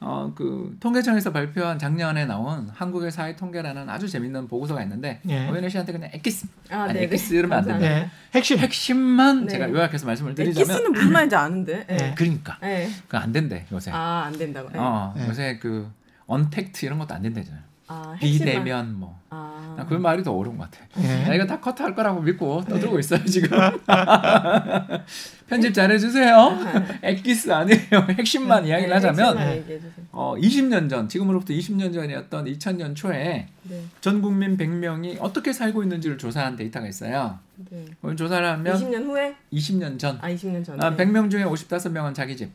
[0.00, 5.48] 어, 그 통계청에서 발표한 작년에 나온 한국의 사회 통계라는 아주 재밌는 보고서가 있는데 예.
[5.48, 7.00] 오연혜 씨한테 그냥 엑기스 아, 아니.
[7.00, 7.90] 엑기스 이러면 안 됩니다.
[7.90, 8.10] 예.
[8.34, 8.58] 핵심.
[8.58, 9.52] 핵심만 네.
[9.52, 11.86] 제가 요약해서 말씀을 드리자면 엑기스는 무슨 말인지 아는데.
[11.88, 11.96] 예.
[11.96, 12.14] 네.
[12.16, 12.88] 그러니까 예.
[13.06, 13.90] 그거 안 된대 요새.
[13.92, 14.68] 아, 안 된다고.
[14.74, 14.78] 예.
[14.78, 15.28] 어 네.
[15.28, 15.90] 요새 그
[16.26, 17.62] 언택트 이런 것도 안 된대잖아요.
[17.86, 18.48] 아, 핵심만.
[18.48, 19.20] 비대면 뭐.
[19.30, 19.74] 아.
[19.76, 20.84] 난그 말이 더 어려운 것 같아.
[21.02, 21.24] 예.
[21.24, 23.58] 나 이거 다 커트할 거라고 믿고 떠들고 있어요 지금.
[25.48, 26.58] 편집 잘해주세요.
[27.02, 27.80] 엑기스 아니에요.
[28.10, 30.06] 핵심만 이야기를 네, 하자면 핵심만 주세요.
[30.12, 33.82] 어, 20년 전, 지금으로부터 20년 전이었던 2000년 초에 네.
[34.00, 37.38] 전 국민 100명이 어떻게 살고 있는지를 조사한 데이터가 있어요.
[37.70, 37.84] 네.
[38.00, 39.34] 그걸 조사를 하면 20년 후에?
[39.52, 40.84] 20년 전, 아, 20년 전에.
[40.84, 42.50] 아, 100명 중에 55명은 자기 집,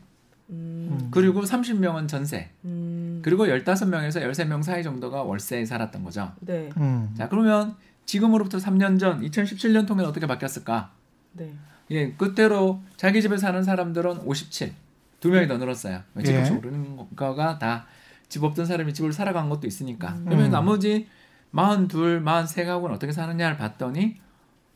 [0.50, 0.88] 음.
[0.90, 1.08] 음.
[1.10, 2.89] 그리고 30명은 전세, 음.
[3.22, 6.32] 그리고 15명에서 13명 사이 정도가 월세에 살았던 거죠.
[6.40, 6.70] 네.
[6.76, 7.12] 음.
[7.16, 10.92] 자, 그러면 지금으로부터 3년 전, 2017년 통계는 어떻게 바뀌었을까?
[11.32, 11.54] 네.
[11.90, 14.72] 예, 그때로 자기 집에 사는 사람들은 57,
[15.20, 16.02] 두 명이 더 늘었어요.
[16.18, 16.22] 예.
[16.22, 17.86] 집값이 오르는 거가 다
[18.30, 20.12] 집 없던 사람이 집을 살아간 것도 있으니까.
[20.12, 20.24] 음.
[20.24, 20.50] 그러면 음.
[20.52, 21.08] 나머지
[21.54, 24.18] 42, 43가구는 어떻게 사느냐를 봤더니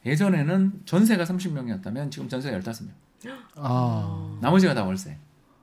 [0.04, 2.88] 예전에는 전세가 30명이었다면 지금 전세가 15명.
[3.56, 4.38] 아.
[4.42, 5.16] 나머지가 다 월세.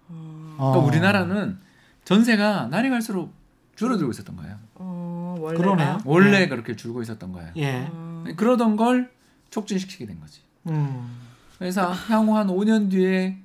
[0.08, 0.72] 어, 어.
[0.72, 1.60] 그러니까 우리나라는
[2.06, 3.34] 전세가 날이 갈수록
[3.76, 4.56] 줄어들고 있었던 거예요.
[4.76, 5.64] 어, 원래가?
[5.64, 5.98] 그러네요.
[6.06, 6.48] 원래 네.
[6.48, 7.52] 그렇게 줄고 있었던 거예요.
[7.58, 7.88] 예.
[7.92, 9.12] 어, 그러던 걸
[9.50, 10.42] 촉진시키게 된 거지.
[10.68, 11.18] 음.
[11.58, 13.38] 그래서 향후 한 5년 뒤에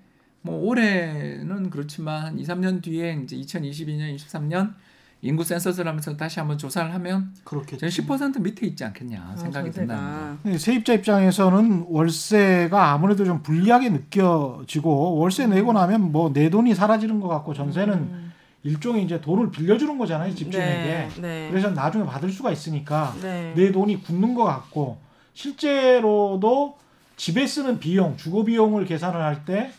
[0.42, 4.74] 뭐 올해는 그렇지만 한 2, 3년 뒤에 이제 2022년, 23년
[5.22, 7.88] 인구 센서스를 하면서 다시 한번 조사를 하면 그렇겠죠.
[7.88, 9.86] 저는 10% 밑에 있지 않겠냐 아, 생각이 거죠.
[10.42, 17.18] 근데 세입자 입장에서는 월세가 아무래도 좀 불리하게 느껴지고 월세 내고 나면 뭐 내 돈이 사라지는
[17.20, 18.25] 것 같고 전세는 음.
[18.66, 20.85] 일종의 이제 돈을 빌려주는 거잖아요 집주인에게.
[20.85, 21.09] 네.
[21.20, 21.48] 네.
[21.50, 23.52] 그래서 나중에 받을 수가 있으니까 네.
[23.55, 24.98] 내 돈이 굳는 것 같고
[25.35, 26.76] 실제로도
[27.16, 29.70] 집에 쓰는 비용, 주거 비용을 계산을 할 때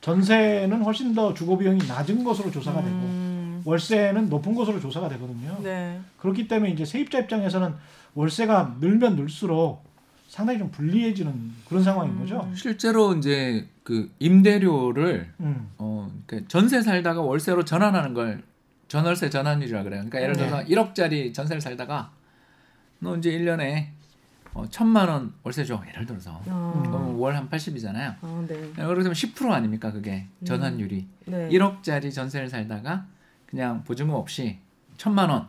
[0.00, 3.62] 전세는 훨씬 더 주거 비용이 낮은 것으로 조사가 되고 음.
[3.66, 5.58] 월세는 높은 것으로 조사가 되거든요.
[5.62, 6.00] 네.
[6.18, 7.74] 그렇기 때문에 이제 세입자 입장에서는
[8.14, 9.84] 월세가 늘면 늘수록
[10.30, 12.48] 상당히 좀 불리해지는 그런 상황인 거죠.
[12.54, 15.68] 실제로 이제 그 임대료를 음.
[15.76, 18.40] 어, 그 전세 살다가 월세로 전환하는 걸
[18.86, 20.04] 전월세 전환율이라 그래요.
[20.08, 22.12] 그러니까 예를 들어서 1억짜리 전세를 살다가
[23.00, 23.88] 너 이제 1년에
[24.54, 25.82] 어, 천만 원 월세 줘.
[25.88, 26.40] 예를 들어서.
[26.46, 26.80] 어.
[26.86, 28.14] 그러면 월 한 80이잖아요.
[28.20, 28.54] 아, 네.
[28.76, 31.06] 그렇게 되면 10% 아닙니까 그게 전환율이.
[31.26, 31.48] 네.
[31.48, 33.04] 1억짜리 전세를 살다가
[33.46, 34.58] 그냥 보증금 없이
[34.96, 35.48] 천만 원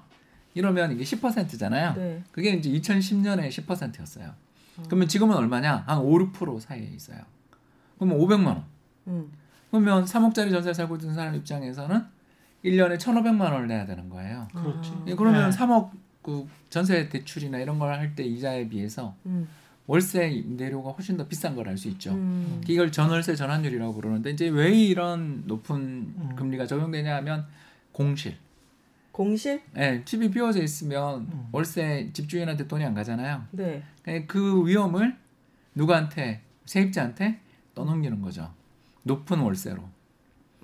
[0.55, 1.93] 이러면 이게 10%잖아요.
[1.95, 2.23] 네.
[2.31, 4.33] 그게 이제 2010년에 10%였어요.
[4.85, 5.83] 그러면 지금은 얼마냐?
[5.87, 7.19] 한 5, 6% 사이에 있어요.
[7.97, 8.63] 그러면 500만 원.
[9.07, 9.31] 음.
[9.69, 12.03] 그러면 3억짜리 전세 살고 있는 사람 입장에서는
[12.65, 14.47] 1년에 1,500만 원을 내야 되는 거예요.
[14.53, 14.91] 그렇지.
[15.07, 15.57] 예, 그러면 네.
[15.57, 15.89] 3억
[16.21, 19.47] 그 전세 대출이나 이런 걸 할 때 이자에 비해서 음.
[19.87, 22.11] 월세 임대료가 훨씬 더 비싼 걸 알 수 있죠.
[22.11, 22.61] 음.
[22.67, 25.75] 이걸 전월세 전환율이라고 부르는데 이제 왜 이런 높은
[26.15, 26.33] 음.
[26.35, 27.45] 금리가 적용되냐 하면
[27.91, 28.37] 공실.
[29.11, 29.61] 공실?
[29.77, 31.47] 예, 집이 비워져 있으면 음.
[31.51, 33.43] 월세 집주인한테 돈이 안 가잖아요.
[33.51, 33.83] 네.
[34.07, 35.15] 예, 그 위험을
[35.75, 37.39] 누구한테 세입자한테
[37.75, 38.53] 떠넘기는 거죠.
[39.03, 39.83] 높은 월세로.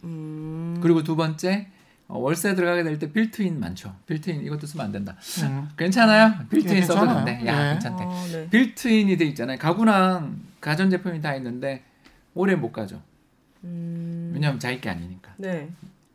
[0.03, 0.77] 음.
[0.81, 1.67] 그리고 두 번째
[2.07, 3.93] 어, 월세 들어가게 될 때 빌트인 많죠.
[4.05, 5.17] 빌트인 이것도 쓰면 안 된다.
[5.43, 5.69] 음.
[5.77, 6.33] 괜찮아요?
[6.49, 7.25] 빌트인 예, 써도 괜찮아요.
[7.25, 7.47] 된대.
[7.47, 7.71] 야 예.
[7.73, 8.03] 괜찮대.
[8.05, 8.49] 어, 네.
[8.49, 9.57] 빌트인이 돼 있잖아요.
[9.57, 11.83] 가구랑 가전 제품이 다 있는데
[12.33, 13.01] 오래 못 가죠.
[13.65, 14.31] 음.
[14.33, 15.33] 왜냐하면 자기 게 아니니까.
[15.37, 15.69] 네.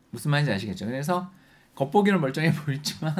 [0.09, 0.85] 무슨 말인지 아시겠죠?
[0.87, 1.31] 그래서
[1.75, 3.13] 겉보기는 멀쩡해 보이지만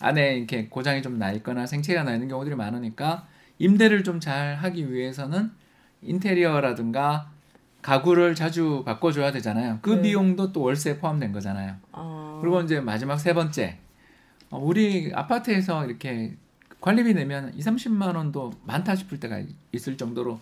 [0.00, 3.26] 안에 이렇게 고장이 좀 나 있거나 생체가 나 있는 경우들이 많으니까
[3.58, 5.50] 임대를 좀 잘 하기 위해서는
[6.02, 7.30] 인테리어라든가
[7.82, 9.78] 가구를 자주 바꿔줘야 되잖아요.
[9.82, 10.02] 그 네.
[10.02, 11.76] 비용도 또 월세에 포함된 거잖아요.
[11.92, 12.38] 어.
[12.40, 13.78] 그리고 이제 마지막 세 번째,
[14.50, 16.36] 어, 우리 아파트에서 이렇게
[16.80, 19.40] 관리비 내면 2, 30만 원도 많다 싶을 때가
[19.72, 20.40] 있을 정도로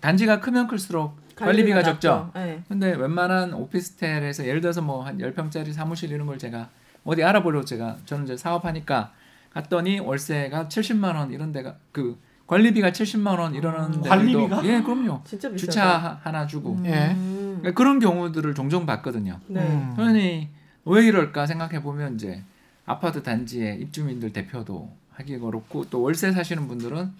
[0.00, 2.30] 단지가 크면 클수록 관리비가 적죠.
[2.34, 2.62] 네.
[2.68, 6.68] 근데 웬만한 오피스텔에서 예를 들어서 뭐한 10평짜리 사무실 이런 걸 제가
[7.04, 9.12] 어디 알아보려고 제가 저는 이제 사업하니까
[9.52, 14.64] 갔더니 월세가 70만 원 이런 데가 그 관리비가 70만 원 이러는 데도 관리비가?
[14.64, 15.22] 예, 그럼요.
[15.24, 15.56] 진짜 비싸다.
[15.72, 16.86] 주차 하- 하나 주고 음.
[16.86, 17.14] 예.
[17.60, 19.38] 그러니까 그런 경우들을 종종 봤거든요.
[19.46, 19.60] 네.
[19.60, 19.92] 음.
[19.96, 20.48] 그러니
[20.84, 22.42] 왜 이럴까 생각해 보면 이제
[22.84, 27.10] 아파트 단지의 입주민들 대표도 하기 어렵고 또 월세 사시는 분들은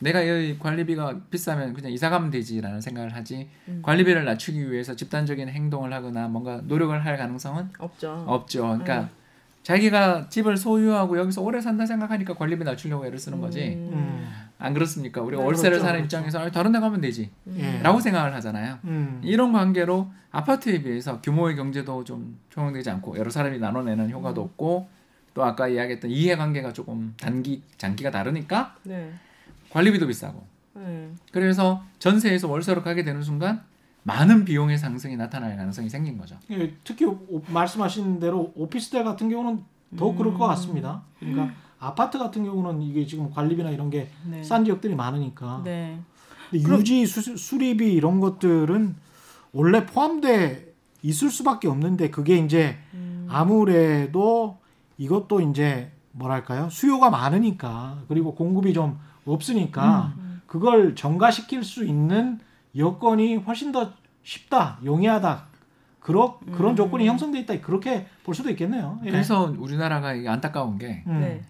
[0.00, 3.80] 내가 여기 관리비가 비싸면 그냥 이사 가면 되지라는 생각을 하지 음.
[3.82, 8.24] 관리비를 낮추기 위해서 집단적인 행동을 하거나 뭔가 노력을 할 가능성은 없죠.
[8.26, 8.62] 없죠.
[8.62, 9.08] 그러니까 음.
[9.62, 13.74] 자기가 집을 소유하고 여기서 오래 산다 생각하니까 관리비 낮추려고 애를 쓰는 거지.
[13.76, 14.28] 음.
[14.58, 15.22] 안 그렇습니까?
[15.22, 16.16] 우리가 네, 월세를 그렇죠, 사는 그렇죠.
[16.18, 17.30] 입장에서 아, 다른 데 가면 되지.
[17.56, 17.80] 예.
[17.82, 18.78] 라고 생각을 하잖아요.
[18.84, 19.20] 음.
[19.24, 24.44] 이런 관계로 아파트에 비해서 규모의 경제도 좀 조정되지 않고 여러 사람이 나눠내는 효과도 음.
[24.44, 24.88] 없고
[25.34, 29.12] 또 아까 이야기했던 이해관계가 조금 단기 장기가 다르니까 네.
[29.70, 31.10] 관리비도 비싸고 네.
[31.32, 33.62] 그래서 전세에서 월세로 가게 되는 순간
[34.04, 36.36] 많은 비용의 상승이 나타날 가능성이 생긴 거죠.
[36.50, 39.64] 예, 특히 오- 말씀하신 대로 오피스텔 같은 경우는
[39.96, 40.16] 더 음.
[40.16, 41.02] 그럴 것 같습니다.
[41.18, 44.64] 그러니까 아파트 같은 경우는 이게 지금 관리비나 이런 게싼 네.
[44.64, 45.98] 지역들이 많으니까 네.
[46.50, 48.94] 근데 유지 수, 수리비 이런 것들은
[49.52, 53.26] 원래 포함돼 있을 수밖에 없는데 그게 이제 음.
[53.28, 54.58] 아무래도
[54.98, 60.14] 이것도 이제 뭐랄까요 수요가 많으니까 그리고 공급이 좀 없으니까
[60.46, 62.38] 그걸 전가시킬 수 있는
[62.76, 65.46] 여건이 훨씬 더 쉽다 용이하다
[66.00, 66.76] 그런 그런 음.
[66.76, 69.00] 조건이 형성돼 있다 그렇게 볼 수도 있겠네요.
[69.04, 69.10] 예.
[69.10, 71.20] 그래서 우리나라가 이게 안타까운 게좀 음.
[71.20, 71.42] 네.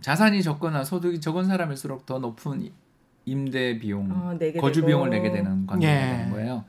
[0.00, 2.70] 자산이 적거나 소득이 적은 사람일수록 더 높은
[3.24, 4.84] 임대 비용, 어, 거주.
[4.84, 6.00] 비용을 내게 되는 관계가 예.
[6.00, 6.64] 되는 거예요.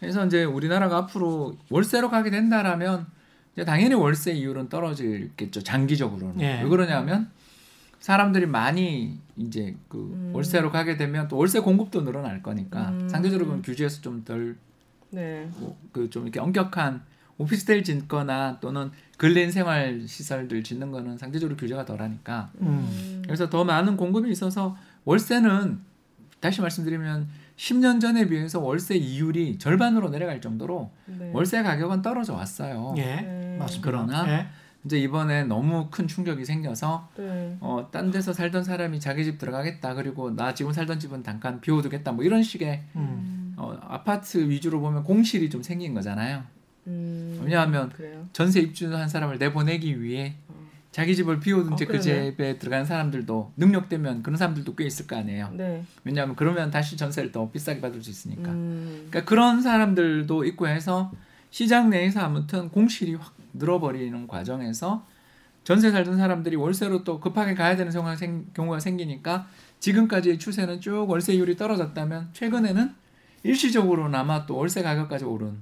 [0.00, 3.06] 그래서 이제 우리나라가 앞으로 월세로 가게 된다라면
[3.54, 5.62] 이제 당연히 월세 이율은 떨어지겠죠.
[5.62, 6.40] 장기적으로는.
[6.40, 6.62] 예.
[6.62, 7.30] 왜 그러냐면
[8.00, 10.30] 사람들이 많이 이제 그 음.
[10.34, 13.08] 월세로 가게 되면 또 월세 공급도 늘어날 거니까 음.
[13.08, 14.56] 상대적으로 그건 규제에서 좀덜
[15.10, 15.48] 네.
[15.92, 17.02] 그좀 이렇게 엄격한
[17.38, 23.22] 오피스텔 짓거나 또는 근린 생활 시설들 짓는 거는 상대적으로 규제가 덜하니까 음.
[23.24, 25.80] 그래서 더 많은 공급이 있어서 월세는
[26.40, 31.30] 다시 말씀드리면 10년 전에 비해서 월세 이율이 절반으로 내려갈 정도로 네.
[31.32, 32.94] 월세 가격은 떨어져 왔어요.
[32.98, 33.56] 예 네.
[33.58, 33.90] 맞습니다.
[33.90, 34.46] 그러나 예.
[34.84, 37.56] 이제 이번에 너무 큰 충격이 생겨서 네.
[37.60, 39.94] 어, 딴 데서 살던 사람이 자기 집 들어가겠다.
[39.94, 42.12] 그리고 나 지금 살던 집은 잠깐 비워두겠다.
[42.12, 43.54] 뭐 이런 식의 음.
[43.56, 46.42] 어, 아파트 위주로 보면 공실이 좀 생긴 거잖아요.
[46.86, 47.40] 음.
[47.42, 48.26] 왜냐하면 그래요.
[48.32, 50.34] 전세 입주한 사람을 내보내기 위해
[50.94, 52.30] 자기 집을 비워둔 채 어, 그 그러네.
[52.30, 55.50] 집에 들어가는 사람들도 능력되면 그런 사람들도 꽤 있을 거 아니에요.
[55.52, 55.82] 네.
[56.04, 58.52] 왜냐하면 그러면 다시 전세를 더 비싸게 받을 수 있으니까.
[58.52, 59.08] 음.
[59.10, 61.10] 그러니까 그런 사람들도 있고 해서
[61.50, 65.04] 시장 내에서 아무튼 공실이 확 늘어버리는 과정에서
[65.64, 67.90] 전세 살던 사람들이 월세로 또 급하게 가야 되는
[68.54, 69.48] 경우가 생기니까
[69.80, 72.94] 지금까지의 추세는 쭉 월세율이 떨어졌다면 최근에는
[73.42, 75.58] 일시적으로나마 또 월세 가격까지 오른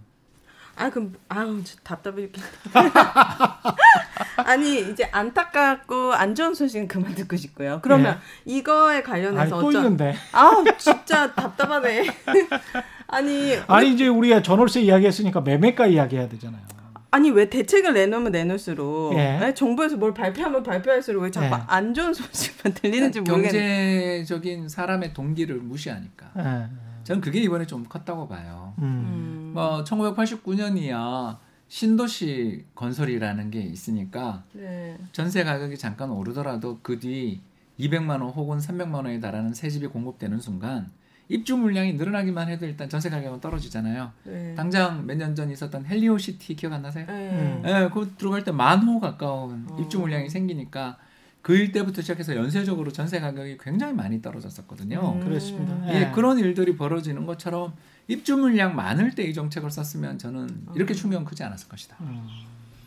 [0.76, 2.42] 아 그럼 아우 저 답답해 죽겠다.
[4.36, 7.80] 아니 이제 안타깝고 안 좋은 소식은 그만 듣고 싶고요.
[7.82, 12.06] 그러면 이거에 아니 관련해서 또 어쩌 있는데 아우 진짜 답답하네.
[13.08, 16.62] 아니 아니 이제 우리가 전월세 이야기했으니까 매매가 이야기해야 되잖아요.
[17.10, 19.38] 아니 왜 대책을 내놓으면 내놓을수록 예.
[19.38, 19.54] 네?
[19.54, 21.60] 정부에서 뭘 발표하면 발표할수록 왜 자꾸 예.
[21.66, 24.16] 안 좋은 소식만 들리는지 모르겠네.
[24.16, 26.68] 경제적인 사람의 동기를 무시하니까 예.
[27.04, 28.72] 저는 그게 이번에 좀 컸다고 봐요.
[28.78, 28.84] 음.
[28.84, 29.50] 음.
[29.52, 31.36] 뭐 1989년이야
[31.82, 34.98] 신도시 건설이라는 게 있으니까 네.
[35.12, 37.40] 전세 가격이 잠깐 오르더라도 그 뒤
[37.80, 40.90] 200만 원 혹은 300만 원에 달하는 새 집이 공급되는 순간
[41.30, 44.12] 입주 물량이 늘어나기만 해도 일단 전세 가격은 떨어지잖아요.
[44.24, 44.54] 네.
[44.54, 47.06] 당장 몇 년 전 있었던 헬리오 시티 기억 안 나세요?
[47.06, 47.30] 네.
[47.30, 47.62] 음.
[47.64, 49.78] 예, 그 들어갈 때 만 호 가까운 어.
[49.80, 50.98] 입주 물량이 생기니까
[51.40, 55.14] 그 일때부터 시작해서 연쇄적으로 전세 가격이 굉장히 많이 떨어졌었거든요.
[55.16, 55.20] 음.
[55.24, 55.88] 그렇습니다.
[55.94, 56.10] 예, 예.
[56.14, 57.72] 그런 일들이 벌어지는 것처럼
[58.08, 60.68] 입주 물량 많을 때 이 정책을 썼으면 저는 음.
[60.74, 61.96] 이렇게 충격은 크지 않았을 것이다.
[62.00, 62.28] 음.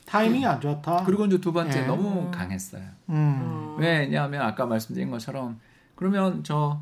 [0.05, 1.03] 타이밍이 안 좋다.
[1.05, 1.85] 그리고 이제 두 번째 예.
[1.85, 2.31] 너무 음.
[2.31, 2.83] 강했어요.
[3.09, 3.39] 음.
[3.41, 3.77] 어.
[3.79, 5.59] 왜냐하면 아까 말씀드린 것처럼
[5.95, 6.79] 그러면 저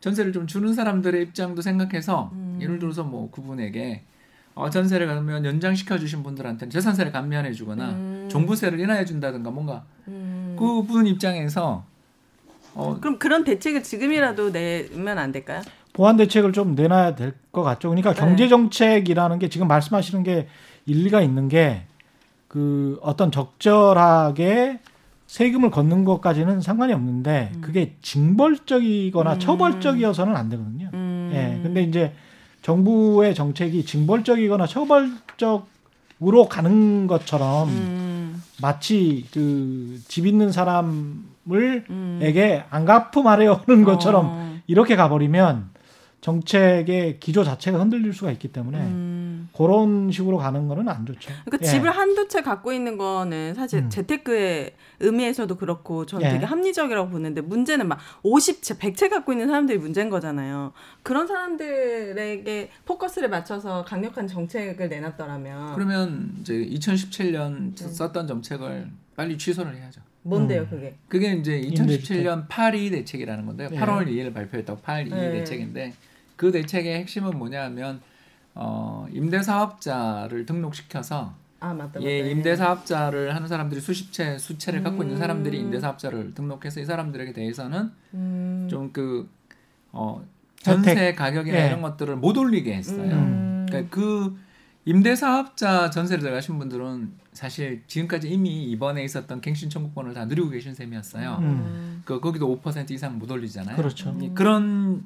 [0.00, 2.58] 전세를 좀 주는 사람들의 입장도 생각해서 음.
[2.60, 4.04] 예를 들어서 뭐 그분에게
[4.54, 8.28] 어, 전세를 가면 연장시켜 주신 분들한테는 재산세를 감면해 주거나 음.
[8.30, 10.56] 종부세를 인하해 준다든가 뭔가 음.
[10.58, 11.84] 그분 입장에서
[12.74, 15.62] 어, 그럼 그런 대책을 지금이라도 내면 안 될까요?
[15.94, 17.88] 보완 대책을 좀 내놔야 될 것 같죠.
[17.88, 18.20] 그러니까 네.
[18.20, 20.48] 경제 정책이라는 게 지금 말씀하시는 게
[20.86, 21.86] 일리가 있는 게
[22.48, 24.78] 그 어떤 적절하게
[25.26, 27.60] 세금을 걷는 것까지는 상관이 없는데 음.
[27.60, 29.38] 그게 징벌적이거나 음.
[29.40, 30.88] 처벌적이어서는 안 되거든요.
[30.94, 31.30] 음.
[31.34, 31.60] 예.
[31.64, 32.12] 근데 이제
[32.62, 38.42] 정부의 정책이 징벌적이거나 처벌적으로 가는 것처럼 음.
[38.62, 42.20] 마치 그 집 있는 사람을 음.
[42.22, 44.56] 에게 안 갚음하려는 것처럼 어.
[44.68, 45.70] 이렇게 가버리면
[46.24, 49.50] 정책의 기조 자체가 흔들릴 수가 있기 때문에 음.
[49.54, 51.30] 그런 식으로 가는 거는 안 좋죠.
[51.44, 51.70] 그러니까 예.
[51.70, 53.90] 집을 한두 채 갖고 있는 거는 사실 음.
[53.90, 56.30] 재테크의 의미에서도 그렇고 저는 예.
[56.30, 60.72] 되게 합리적이라고 보는데 문제는 막 50채, 100채 갖고 있는 사람들이 문제인 거잖아요.
[61.02, 67.86] 그런 사람들에게 포커스를 맞춰서 강력한 정책을 내놨더라면 그러면 이제 2017년 네.
[67.86, 70.00] 썼던 정책을 빨리 취소를 해야죠.
[70.22, 70.68] 뭔데요, 음.
[70.70, 70.96] 그게?
[71.06, 72.24] 그게 이제 임대주택.
[72.24, 73.68] 2017년 8.2 대책이라는 건데요.
[73.68, 73.78] 네.
[73.78, 75.32] 8월 2일 발표했다고 8.2 네.
[75.32, 75.92] 대책인데
[76.36, 78.00] 그 대책의 핵심은 뭐냐면
[78.54, 81.98] 어, 임대 사업자를 등록시켜서 아, 맞다.
[81.98, 82.02] 맞다.
[82.02, 85.18] 예, 임대 사업자를 하는 사람들이 수십 채, 수채를 갖고 있는 음.
[85.18, 88.68] 사람들이 임대 사업자를 등록해서 이 사람들에게 대해서는 음.
[88.70, 89.28] 좀그
[89.92, 90.22] 어,
[90.56, 91.66] 전세 가격이나 예.
[91.68, 93.10] 이런 것들을 못 올리게 했어요.
[93.12, 93.66] 음.
[93.68, 94.36] 그러니까 그
[94.84, 100.74] 임대 사업자 전세를 들어가신 분들은 사실 지금까지 이미 이번에 있었던 갱신 청구권을 다 누리고 계신
[100.74, 101.38] 셈이었어요.
[101.40, 102.02] 음.
[102.04, 103.76] 그 거기도 5% 이상 못 올리잖아요.
[103.76, 104.14] 그렇죠.
[104.20, 105.02] 이- 그런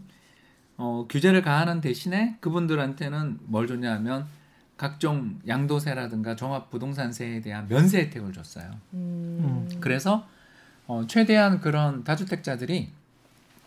[0.79, 4.27] 어, 규제를 가하는 대신에 그분들한테는 뭘 줬냐면
[4.77, 8.71] 각종 양도세라든가 종합 부동산세에 대한 면세 혜택을 줬어요.
[8.95, 9.69] 음.
[9.81, 10.27] 그래서
[10.87, 12.91] 어, 최대한 그런 다주택자들이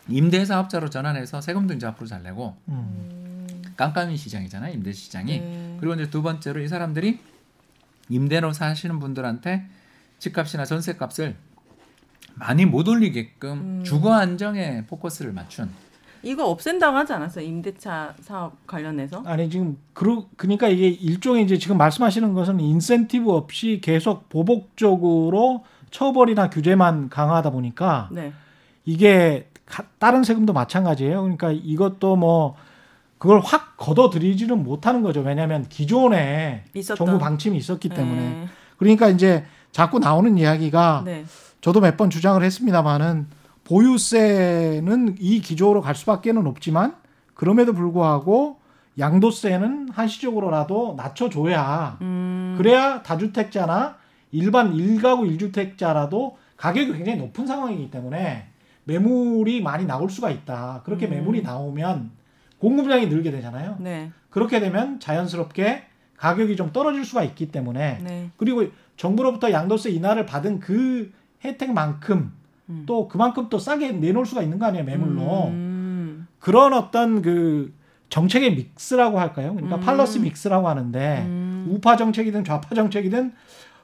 [0.08, 3.46] 임대사업자로 전환해서 세금도 이제 앞으로 잘 내고 음.
[3.50, 3.62] 음.
[3.76, 4.72] 깜깜이 시장이잖아요.
[4.72, 5.38] 임대 시장이.
[5.38, 5.76] 네.
[5.80, 7.20] 그리고 이제 두 번째로 이 사람들이
[8.08, 9.66] 임대로 사시는 분들한테
[10.18, 11.36] 집값이나 전세값을
[12.36, 13.84] 많이 못 올리게끔 음.
[13.84, 15.70] 주거 안정에 포커스를 맞춘
[16.22, 17.44] 이거 없앤다고 하지 않았어요?
[17.44, 19.22] 임대차 사업 관련해서?
[19.26, 26.48] 아니 지금 그러 그러니까 이게 일종의 이제 지금 말씀하시는 것은 인센티브 없이 계속 보복적으로 처벌이나
[26.50, 28.32] 규제만 강화하다 보니까 네.
[28.84, 31.22] 이게 가- 다른 세금도 마찬가지예요.
[31.22, 32.56] 그러니까 이것도 뭐
[33.18, 35.20] 그걸 확 걷어들이지는 못하는 거죠.
[35.20, 36.96] 왜냐하면 기존에 있었던.
[37.06, 38.20] 정부 방침이 있었기 때문에.
[38.20, 38.48] 네.
[38.78, 41.24] 그러니까 이제 자꾸 나오는 이야기가 네.
[41.60, 43.26] 저도 몇 번 주장을 했습니다만은
[43.64, 46.94] 보유세는 이 기조로 갈 수밖에는 없지만
[47.34, 48.58] 그럼에도 불구하고
[48.98, 52.54] 양도세는 한시적으로라도 낮춰줘야 음.
[52.58, 53.96] 그래야 다주택자나
[54.32, 58.48] 일반 일가구 일주택자라도 가격이 굉장히 높은 상황이기 때문에
[58.84, 60.82] 매물이 많이 나올 수가 있다.
[60.84, 61.10] 그렇게 음.
[61.10, 62.10] 매물이 나오면
[62.58, 63.76] 공급량이 늘게 되잖아요.
[63.80, 64.10] 네.
[64.30, 65.84] 그렇게 되면 자연스럽게
[66.16, 68.30] 가격이 좀 떨어질 수가 있기 때문에 네.
[68.36, 68.64] 그리고
[68.96, 71.12] 정부로부터 양도세 인하를 받은 그
[71.44, 72.32] 혜택만큼
[72.72, 72.82] 음.
[72.86, 76.26] 또 그만큼 또 싸게 내놓을 수가 있는 거 아니에요 매물로 음.
[76.38, 77.72] 그런 어떤 그
[78.08, 79.54] 정책의 믹스라고 할까요?
[79.54, 79.80] 그러니까 음.
[79.80, 81.66] 팔러스 믹스라고 하는데 음.
[81.70, 83.32] 우파 정책이든 좌파 정책이든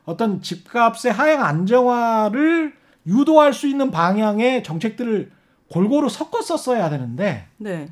[0.05, 2.75] 어떤 집값의 하향 안정화를
[3.07, 5.31] 유도할 수 있는 방향의 정책들을
[5.71, 7.89] 골고루 섞어 썼어야 되는데 네.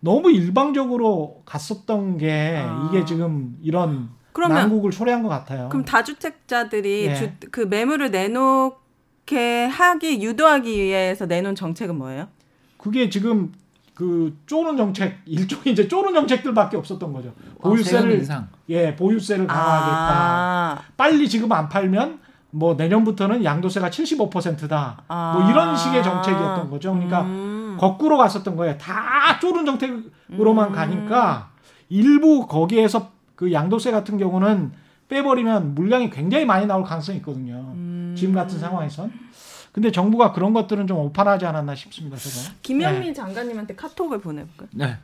[0.00, 2.88] 너무 일방적으로 갔었던 게 아.
[2.88, 5.68] 이게 지금 이런 그러면 난국을 초래한 것 같아요.
[5.70, 7.14] 그럼 다주택자들이 예.
[7.14, 8.85] 주, 그 매물을 내놓
[9.26, 12.28] 게 하기 유도하기 위해서 내놓은 정책은 뭐예요?
[12.78, 13.52] 그게 지금
[13.94, 17.32] 그 쪼는 정책 일종의 이제 쪼는 정책들밖에 없었던 거죠.
[17.38, 18.48] 세금 보유세를 인상.
[18.68, 20.14] 예 보유세를 강화하겠다.
[20.14, 25.02] 아, 빨리 지금 안 팔면 뭐 내년부터는 양도세가 75%다.
[25.08, 25.32] 아.
[25.36, 26.92] 뭐 이런 식의 정책이었던 거죠.
[26.92, 27.76] 그러니까 음.
[27.78, 28.78] 거꾸로 갔었던 거예요.
[28.78, 30.72] 다 쪼는 정책으로만 음.
[30.72, 31.50] 가니까
[31.88, 34.72] 일부 거기에서 그 양도세 같은 경우는
[35.08, 37.72] 빼버리면 물량이 굉장히 많이 나올 가능성이 있거든요.
[37.74, 38.14] 음.
[38.18, 39.12] 지금 같은 상황에선.
[39.72, 42.16] 근데 정부가 그런 것들은 좀 오판하지 않았나 싶습니다.
[42.16, 42.54] 저도.
[42.62, 44.68] 김현미 장관님한테 카톡을 보내볼까요?
[44.72, 44.96] 네.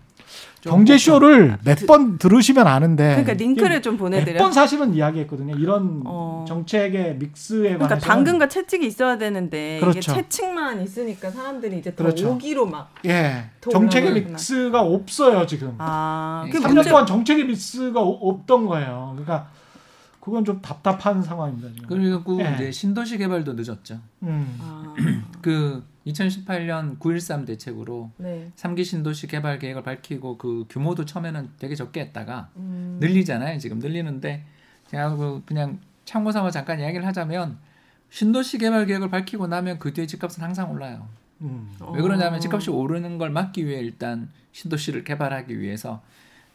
[0.63, 3.09] 좀 경제쇼를 몇 번 들으시면 아는데.
[3.11, 4.35] 그러니까 링크를 좀 보내드려.
[4.39, 5.57] 몇번 사실은 이야기했거든요.
[5.59, 6.47] 이런 어.
[6.49, 7.99] 정책의 믹스에 그러니까.
[7.99, 10.15] 당근과 채찍이 있어야 되는데 이게 그렇죠.
[10.15, 12.31] 채찍만 있으니까 사람들이 이제 더 그렇죠.
[12.31, 12.95] 오기로 막.
[13.05, 13.51] 예.
[13.61, 14.37] 더 정책의 올라가는구나.
[14.39, 15.75] 믹스가 없어요, 지금.
[15.77, 16.89] 아, 네, 그 3년 문제.
[16.89, 19.11] 동안 정책의 믹스가 오- 없던 거예요.
[19.17, 19.51] 그러니까
[20.23, 21.89] 그건 좀 답답한 상황입니다, 지금.
[21.89, 22.55] 그리고 예.
[22.55, 23.99] 이제 신도시 개발도 늦었죠.
[24.23, 24.57] 음.
[24.61, 24.95] 아,
[25.43, 28.53] 그 2018년 9.13 대책으로 네.
[28.55, 32.99] 3기 신도시 개발 계획을 밝히고 그 규모도 처음에는 되게 적게 했다가 음.
[33.01, 33.59] 늘리잖아요.
[33.59, 34.45] 지금 늘리는데
[34.87, 37.59] 제가 그 그냥 참고 삼아 잠깐 이야기를 하자면
[38.11, 41.09] 신도시 개발 계획을 밝히고 나면 그 뒤에 집값은 항상 올라요.
[41.41, 41.73] 음.
[41.81, 41.91] 어.
[41.97, 46.01] 왜 그러냐면 집값이 오르는 걸 막기 위해 일단 신도시를 개발하기 위해서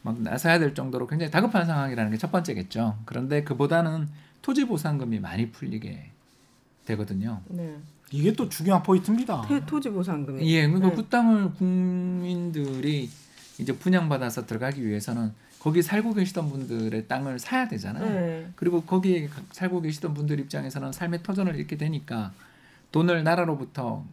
[0.02, 2.98] 막 나서야 될 정도로 굉장히 다급한 상황이라는 게 첫 번째겠죠.
[3.04, 4.08] 그런데 그보다는
[4.42, 6.10] 토지 보상금이 많이 풀리게
[6.86, 7.40] 되거든요.
[7.48, 7.76] 네.
[8.10, 9.42] 이게 또 중요한 포인트입니다.
[9.42, 10.48] 태- 토지 보상금이.
[10.50, 10.96] 예, 그러니까 네.
[10.96, 13.10] 그 땅을 국민들이
[13.58, 18.04] 이제 분양받아서 들어가기 위해서는 거기 살고 계시던 분들의 땅을 사야 되잖아요.
[18.08, 18.48] 네.
[18.56, 22.32] 그리고 거기에 가- 살고 계시던 분들 입장에서는 삶의 터전을 잃게 되니까
[22.92, 24.04] 돈을 나라로부터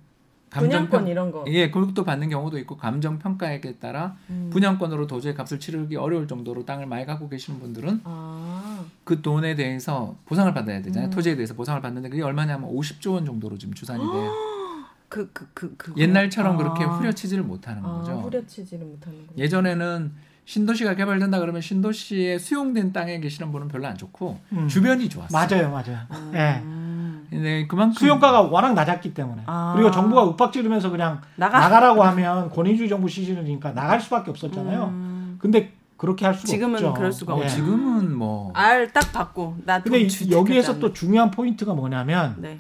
[0.60, 1.46] 분양권 이런 거.
[1.48, 4.50] 예, 교육도 받는 경우도 있고 감정 평가에 따라 음.
[4.52, 10.16] 분양권으로 도저히 값을 치르기 어려울 정도로 땅을 많이 갖고 계시는 분들은 아, 그 돈에 대해서
[10.26, 11.10] 보상을 받아야 되잖아요.
[11.10, 11.12] 음.
[11.12, 14.32] 토지에 대해서 보상을 받는데 그게 얼마냐면 50조 원 정도로 지금 추산이 돼요.
[15.08, 15.94] 그, 그, 그, 그.
[15.98, 16.58] 옛날처럼 아.
[16.58, 18.14] 그렇게 후려치지를 못하는 아, 거죠.
[18.14, 19.34] 후려치지를 못하는 거.
[19.38, 20.12] 예전에는
[20.46, 24.68] 신도시가 개발된다 그러면 신도시에 수용된 땅에 계시는 분은 별로 안 좋고 음.
[24.68, 25.32] 주변이 좋았어요.
[25.32, 26.00] 맞아요, 맞아요.
[26.10, 26.32] 아.
[26.34, 26.62] 예.
[26.62, 26.85] 근
[27.30, 29.44] 데 그만큼 수용가가 워낙 낮았기 때문에.
[29.46, 29.74] 아.
[29.76, 31.60] 그리고 정부가 윽박 지르면서 그냥 나가.
[31.60, 34.86] 나가 라고 하면 권위주의 정부 시즌이니까 나갈 수밖에 없었잖아요.
[34.86, 35.38] 음.
[35.40, 36.94] 근데 그렇게 할 수가 지금은 없죠.
[36.94, 37.42] 그럴 수가 예.
[37.44, 37.56] 없죠.
[37.56, 42.60] 지금은 뭐 알 딱 받고 나돈 근데 이- 여기에서 또 중요한 포인트가 뭐냐면 네.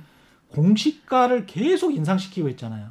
[0.53, 2.87] 공시가를 계속 인상시키고 있잖아요.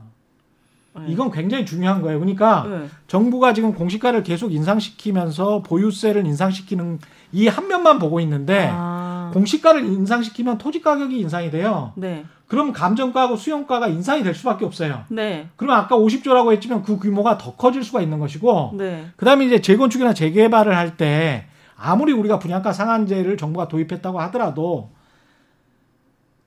[0.96, 1.06] 네.
[1.08, 2.20] 이건 굉장히 중요한 거예요.
[2.20, 2.86] 그러니까 네.
[3.08, 6.98] 정부가 지금 공시가를 계속 인상시키면서 보유세를 인상시키는
[7.32, 9.03] 이 한 면만 보고 있는데 아.
[9.34, 11.92] 공시가를 인상시키면 토지 가격이 인상이 돼요.
[11.96, 12.24] 네.
[12.46, 15.04] 그럼 감정가하고 수용가가 인상이 될 수밖에 없어요.
[15.08, 15.48] 네.
[15.56, 19.06] 그러면 아까 50조라고 했지만 그 규모가 더 커질 수가 있는 것이고 네.
[19.16, 24.90] 그다음에 이제 재건축이나 재개발을 할 때 아무리 우리가 분양가 상한제를 정부가 도입했다고 하더라도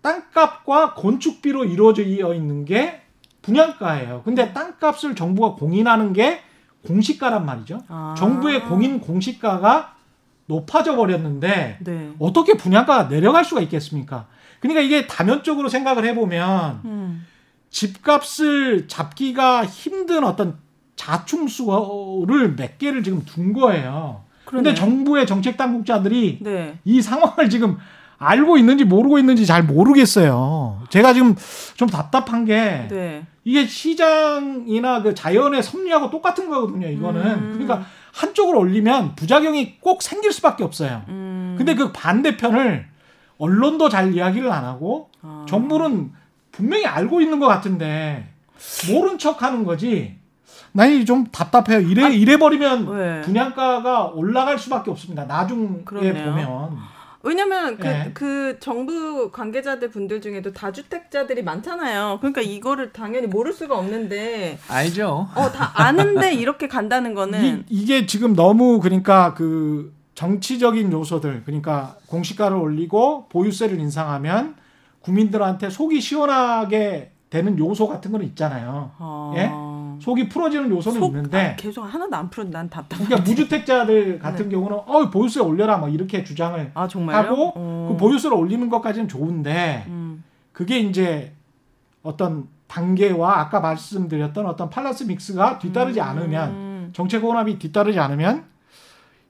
[0.02, 3.02] 땅값과 건축비로 이루어져 있는 게
[3.42, 4.22] 분양가예요.
[4.24, 6.40] 근데 땅값을 정부가 공인하는 게
[6.86, 7.82] 공시가란 말이죠.
[7.90, 8.16] 아.
[8.18, 9.97] 정부의 공인 공시가가
[10.48, 12.12] 높아져 버렸는데 네.
[12.20, 14.28] 어떻게 분양가가 내려갈 수가 있겠습니까?
[14.60, 17.26] 그러니까 이게 다면적으로 생각을 해보면 음.
[17.70, 20.58] 집값을 잡기가 힘든 어떤
[20.96, 24.24] 자충수를 몇 개를 지금 둔 거예요.
[24.46, 24.74] 그러네.
[24.74, 26.80] 정부의 정책 당국자들이 네.
[26.86, 27.78] 이 상황을 지금
[28.18, 30.82] 알고 있는지 모르고 있는지 잘 모르겠어요.
[30.90, 31.36] 제가 지금
[31.76, 33.26] 좀 답답한 게 네.
[33.44, 36.88] 이게 시장이나 그 자연의 섭리하고 똑같은 거거든요.
[36.88, 37.50] 이거는 음.
[37.54, 37.86] 그러니까
[38.18, 41.04] 한쪽으로 올리면 부작용이 꼭 생길 수밖에 없어요.
[41.08, 41.54] 음.
[41.58, 42.88] 근데 그 반대편을
[43.38, 45.46] 언론도 잘 이야기를 안 하고 아.
[45.48, 46.12] 정부는
[46.52, 48.28] 분명히 알고 있는 것 같은데
[48.92, 50.18] 모른 척 하는 거지.
[50.72, 51.80] 난이 좀 답답해요.
[51.80, 53.22] 이래 이래 버리면 네.
[53.22, 55.26] 분양가가 올라갈 수밖에 없습니다.
[55.26, 56.14] 나중에 그러네요.
[56.14, 56.78] 보면
[57.28, 58.12] 왜냐면 그, 네.
[58.14, 62.18] 그 정부 관계자들 분들 중에도 다주택자들이 많잖아요.
[62.22, 65.28] 그러니까 이거를 당연히 모를 수가 없는데 알죠.
[65.36, 71.96] 어 다 아는데 이렇게 간다는 거는 이, 게 지금 너무 그러니까 그 정치적인 요소들 그러니까
[72.08, 74.56] 공시가를 올리고 보유세를 인상하면
[75.02, 78.92] 국민들한테 속이 시원하게 되는 요소 같은 거는 있잖아요.
[79.00, 79.34] 어...
[79.38, 79.50] 예?
[80.00, 83.06] 속이 풀어지는 요소는 속- 있는데 아, 계속 하나도 안 풀은 난 답답해.
[83.06, 86.88] 그러니까 무주택자들 같은 경우는 어 보유세 올려라 뭐 이렇게 주장을 아?
[86.88, 87.90] 하고 어.
[87.92, 90.24] 그 보유세를 올리는 것까지는 좋은데 음.
[90.52, 91.34] 그게 이제
[92.04, 96.90] 어떤 단계와 아까 말씀드렸던 어떤 팔라스 믹스가 뒤따르지 않으면 음.
[96.94, 98.46] 정책 혼합이 뒤따르지 않으면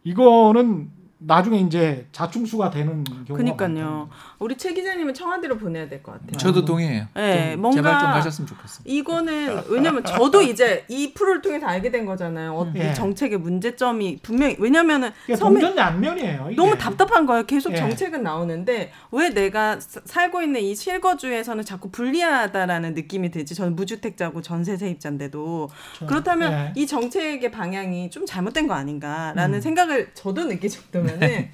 [0.04, 0.90] 이거는
[1.20, 4.08] 나중에 이제 자충수가 되는 경우가 그니까요.
[4.38, 6.38] 우리 최 기자님은 청와대로 보내야 될 것 같아요.
[6.38, 7.08] 저도 동의해요.
[7.16, 8.82] 네, 좀 뭔가- 제발 좀 가셨으면 좋겠어.
[8.86, 12.54] 이거는 왜냐면 저도 이제 이 프로를 통해서 알게 된 거잖아요.
[12.54, 12.94] 어, 이 예.
[12.94, 16.48] 정책의 문제점이 분명히 왜냐면은 이게 서민 동전 양면이에요.
[16.52, 16.56] 이게.
[16.56, 17.44] 너무 답답한 거예요.
[17.48, 17.78] 계속 예.
[17.78, 23.56] 정책은 나오는데 왜 내가 사- 살고 있는 이 실거주에서는 자꾸 불리하다라는 느낌이 들지.
[23.56, 25.70] 저는 무주택자고 전세 세입자인데도
[26.08, 26.74] 그렇다면 예.
[26.76, 29.62] 이 정책의 방향이 좀 잘못된 거 아닌가라는 음.
[29.62, 30.50] 생각을 저도 정도
[31.08, 31.50] 면은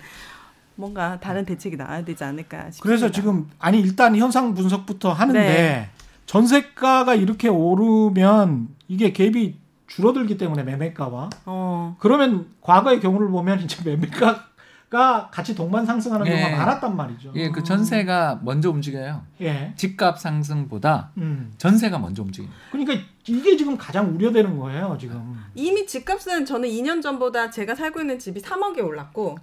[0.76, 2.84] 뭔가 다른 대책이 나와야 되지 않을까 싶습니다.
[2.84, 5.90] 그래서 지금 아니 일단 현상 분석부터 하는데 네.
[6.26, 9.56] 전세가가 이렇게 오르면 이게 갭이
[9.88, 11.96] 줄어들기 때문에 매매가와 어.
[12.00, 16.32] 그러면 과거의 경우를 보면 이제 매매가가 같이 동반 상승하는 예.
[16.32, 17.34] 경우가 많았단 말이죠.
[17.36, 19.22] 예, 그 전세가 먼저 움직여요.
[19.42, 19.74] 예.
[19.76, 21.54] 집값 상승보다 음.
[21.58, 22.50] 전세가 먼저 움직여요.
[22.72, 22.96] 그러니까
[23.28, 25.40] 이게 지금 가장 우려되는 거예요, 지금.
[25.56, 29.38] 이미 집값은 저는 2년 전보다 제가 살고 있는 집이 3억이 올랐고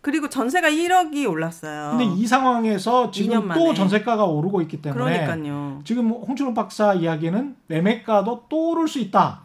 [0.00, 1.96] 그리고 전세가 1억이 올랐어요.
[1.96, 3.74] 근데 이 상황에서 2년 지금 또.
[3.74, 5.80] 전세가가 오르고 있기 때문에 그러니까요.
[5.84, 9.42] 지금 홍준호 박사 이야기는 매매가도 또 오를 수 있다.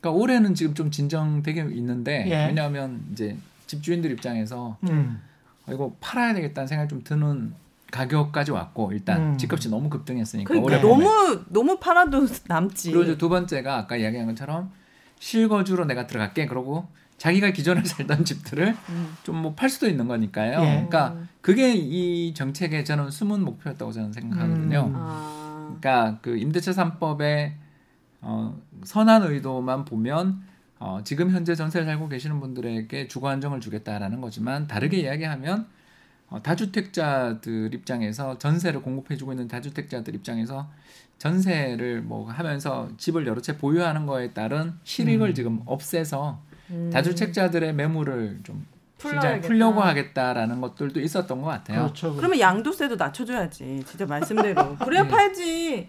[0.00, 2.46] 그러니까 올해는 지금 좀 진정되게 있는데 예.
[2.46, 3.36] 왜냐하면 이제
[3.66, 5.20] 집주인들 입장에서 음.
[5.66, 7.52] 어, 이거 팔아야 되겠다는 생각이 좀 드는
[7.90, 9.38] 가격까지 왔고 일단 음.
[9.38, 10.80] 집값이 너무 급등했으니까 그러니까.
[10.80, 12.92] 너무 너무 팔아도 남지.
[12.92, 14.72] 그리고 두 번째가 아까 이야기한 것처럼
[15.18, 19.16] 실거주로 내가 들어갈게 그러고 자기가 기존에 살던 집들을 음.
[19.22, 20.60] 좀뭐 팔 수도 있는 거니까요.
[20.60, 20.66] 예.
[20.66, 24.86] 그러니까 그게 이 정책의 저는 숨은 목표였다고 저는 생각하거든요.
[24.88, 24.92] 음.
[24.96, 25.76] 아.
[25.80, 27.52] 그러니까 그 임대차 3법의
[28.20, 30.42] 어, 선한 의도만 보면
[30.78, 35.66] 어, 지금 현재 전세를 살고 계시는 분들에게 주거 안정을 주겠다라는 거지만 다르게 이야기하면 어,
[36.42, 40.68] 다주택자들 입장에서 전세를 공급해주고 있는 다주택자들 입장에서
[41.18, 45.34] 전세를 뭐 하면서 집을 여러 채 보유하는 거에 따른 실익을 음.
[45.34, 46.90] 지금 없애서 음.
[46.92, 48.66] 다주택자들의 매물을 좀
[48.98, 49.48] 시장에 풀어야겠다.
[49.48, 51.82] 풀려고 하겠다라는 것들도 있었던 것 같아요.
[51.82, 52.14] 그렇죠.
[52.16, 53.84] 그러면 양도세도 낮춰줘야지.
[53.86, 54.76] 진짜 말씀대로.
[54.84, 55.08] 그래야 예.
[55.08, 55.88] 팔지.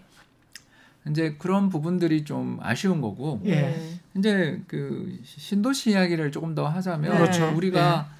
[1.10, 3.54] 이제 그런 부분들이 좀 아쉬운 거고 예.
[3.54, 3.98] 네.
[4.16, 7.18] 이제 그 신도시 이야기를 조금 더 하자면 네.
[7.18, 7.50] 그렇죠.
[7.56, 8.17] 우리가 네.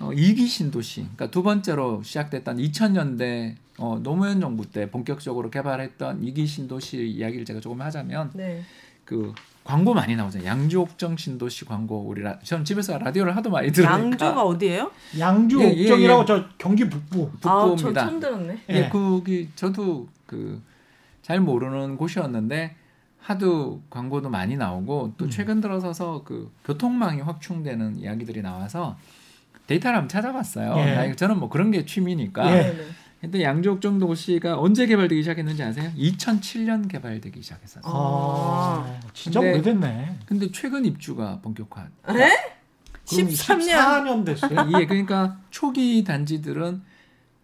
[0.00, 6.46] 어, 이기 신도시, 그러니까 두 번째로 시작됐던 2000년대 어, 노무현 정부 때 본격적으로 개발했던 이기
[6.46, 8.62] 신도시 이야기를 제가 조금 하자면 네.
[9.04, 9.32] 그
[9.64, 10.48] 광고 많이 나오잖아요.
[10.48, 14.90] 양주 옥정 신도시 광고 우리 라, 전 집에서 라디오를 하도 많이 들으니까 양조가 어디예요?
[15.18, 16.26] 양주 예, 예, 옥정이라고 예.
[16.26, 17.30] 저 경기 북부.
[17.34, 18.04] 아, 저 북부입니다.
[18.06, 18.58] 처음 들었네.
[18.70, 18.88] 예, 예.
[18.88, 20.68] 거기 저도 그
[21.28, 22.74] 잘 모르는 곳이었는데
[23.20, 25.30] 하도 광고도 많이 나오고 또 음.
[25.30, 28.96] 최근 들어서서 그 교통망이 확충되는 이야기들이 나와서
[29.68, 30.74] 데이터를 한번 찾아봤어요.
[30.78, 30.94] 예.
[30.94, 32.50] 나- 저는 뭐 그런 게 취미니까.
[32.50, 32.62] 예.
[32.62, 32.82] 네네.
[33.20, 35.90] 근데 양조옥정 도시가 언제 개발되기 시작했는지 아세요?
[35.96, 37.82] 2007년 개발되기 시작했었어요.
[37.92, 40.16] 아, 진짜 근데- 오래됐네.
[40.26, 41.82] 근데 최근 입주가 본격화.
[41.82, 42.14] 에?
[43.08, 43.68] 그럼 13년.
[43.68, 44.70] 14년 됐어요.
[44.78, 46.82] 예, 그러니까 초기 단지들은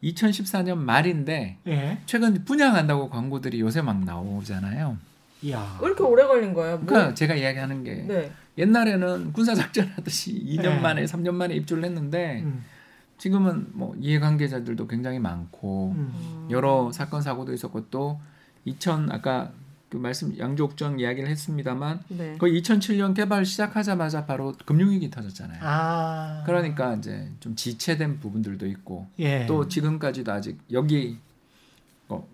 [0.04, 1.98] 2014년 말인데 예.
[2.06, 4.96] 최근 분양한다고 광고들이 요새 막 나오잖아요.
[5.44, 5.78] 이야.
[5.80, 6.78] 왜 이렇게 오래 걸린 거예요?
[6.78, 8.32] 뭐- 그러니까 제가 이야기하는 게 네.
[8.56, 10.80] 옛날에는 군사 작전 하듯이 2년 네.
[10.80, 12.64] 만에 3년 만에 입주를 했는데 음,
[13.18, 16.48] 지금은 뭐 이해관계자들도 굉장히 많고 음.
[16.50, 18.20] 여러 사건 사고도 있었고 또
[18.64, 19.52] 2000 아까
[19.90, 22.36] 그 말씀 양조옥정 이야기를 했습니다만 네.
[22.38, 25.60] 거의 2007년 개발 시작하자마자 바로 금융위기 터졌잖아요.
[25.62, 26.42] 아.
[26.46, 29.46] 그러니까 이제 좀 지체된 부분들도 있고 예.
[29.46, 31.18] 또 지금까지도 아직 여기
[32.08, 32.26] 어,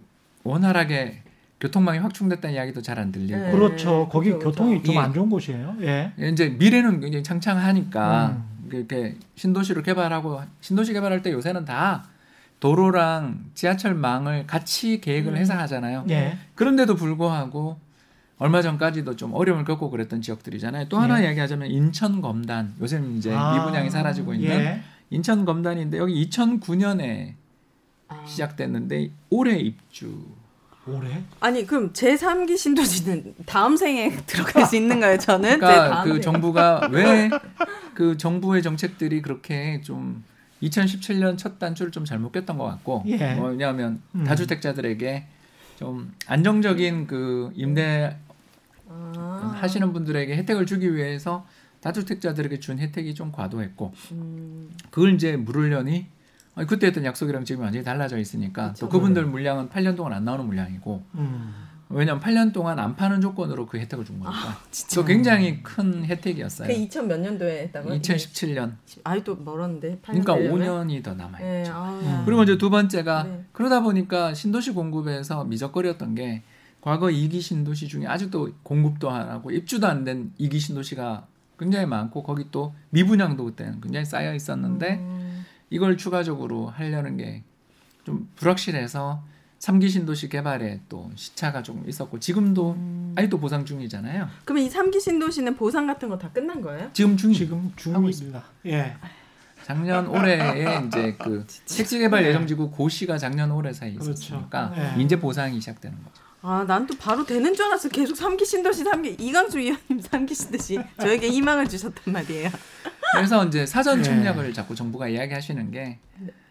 [0.43, 1.23] 원활하게
[1.61, 3.51] 교통망이 확충됐다는 이야기도 잘 안 들리고 네.
[3.53, 4.09] 그렇죠.
[4.11, 4.87] 거기 그렇죠, 교통이 그렇죠.
[4.87, 4.99] 좀 예.
[4.99, 5.77] 안 좋은 곳이에요.
[5.83, 6.13] 예.
[6.19, 8.69] 이제 미래는 굉장히 창창하니까 음.
[8.73, 12.05] 이렇게 신도시를 개발하고 신도시 개발할 때 요새는 다
[12.61, 15.37] 도로랑 지하철망을 같이 계획을 음.
[15.37, 16.05] 해서 하잖아요.
[16.11, 16.37] 예.
[16.55, 17.79] 그런데도 불구하고
[18.39, 20.89] 얼마 전까지도 좀 어려움을 겪고 그랬던 지역들이잖아요.
[20.89, 21.25] 또 하나 예.
[21.27, 24.81] 이야기하자면 인천 검단 요새는 이제 아, 미분양이 사라지고 있는 예.
[25.11, 27.35] 인천 검단인데 여기 2009년에
[28.09, 28.25] 아.
[28.27, 30.25] 시작됐는데 올해 입주.
[30.93, 31.23] 올해?
[31.41, 35.19] 아니 그럼 제 3기 신도시는 다음 생에 들어갈 수 있는 거예요?
[35.19, 36.23] 저는 제 그러니까 다음 그 생.
[36.23, 37.31] 정부가 왜
[38.01, 40.25] 그 정부의 정책들이 그렇게 좀
[40.63, 43.35] 2017년 첫 단추를 좀 잘못 꼈던 것 같고 예.
[43.35, 44.25] 뭐 왜냐하면 음.
[44.25, 45.27] 다주택자들에게
[45.79, 48.17] 좀 안정적인 그 임대
[48.89, 49.55] 아.
[49.61, 51.47] 하시는 분들에게 혜택을 주기 위해서
[51.83, 54.71] 다주택자들에게 준 혜택이 좀 과도했고 음.
[54.91, 56.07] 그걸 이제 물으려니
[56.69, 58.87] 그때 했던 약속이랑 지금 완전히 달라져 있으니까 그쵸.
[58.87, 61.55] 또 그분들 물량은 8년 동안 안 나오는 물량이고 음.
[61.93, 65.01] 왜냐하면 8년 동안 안 파는 조건으로 그 혜택을 준 거니까 진짜.
[65.01, 66.69] 그 굉장히 큰 혜택이었어요.
[66.69, 67.95] 그 2000 몇 년도에 했다고요?
[68.01, 68.75] 2017년.
[69.03, 69.99] 아직도 멀었는데.
[70.03, 71.45] 그러니까 8년 5년이 더 남아요.
[71.45, 72.23] 네, 아.
[72.25, 73.45] 그리고 이제 두 번째가 네.
[73.53, 76.43] 그러다 보니까 신도시 공급에서 미적거리였던 게
[76.81, 81.27] 과거 2기 신도시 중에 아직도 공급도 안 하고 입주도 안 된 2기 신도시가
[81.59, 85.30] 굉장히 많고 거기 또 미분양도 그때는 굉장히 쌓여 있었는데 음.
[85.71, 87.43] 이걸 추가적으로 하려는 게
[88.05, 89.23] 좀 불확실해서
[89.59, 93.13] 3기 신도시 개발에 또 시차가 조금 있었고 지금도 음.
[93.15, 94.27] 아직도 보상 중이잖아요.
[94.47, 96.89] 그러면 이 3기 신도시는 보상 같은 거 다 끝난 거예요?
[96.95, 98.43] 지금 중이 지금 중입니다.
[98.67, 98.97] 예.
[99.65, 104.13] 작년 올해에 이제 그 택지 개발 예정 지구 고시가 작년 올해 사이에 그렇죠.
[104.13, 105.03] 있었으니까 네.
[105.05, 106.23] 이제 보상이 시작되는 거죠.
[106.43, 107.91] 아, 난 또 바로 되는 줄 알았어.
[107.91, 112.49] 계속 3기 신도시 3기 이강수 위원님 3기 신도시 저에게 희망을 주셨단 말이에요.
[113.15, 114.03] 그래서 이제 사전 네.
[114.05, 115.99] 청약을 자꾸 정부가 이야기하시는 게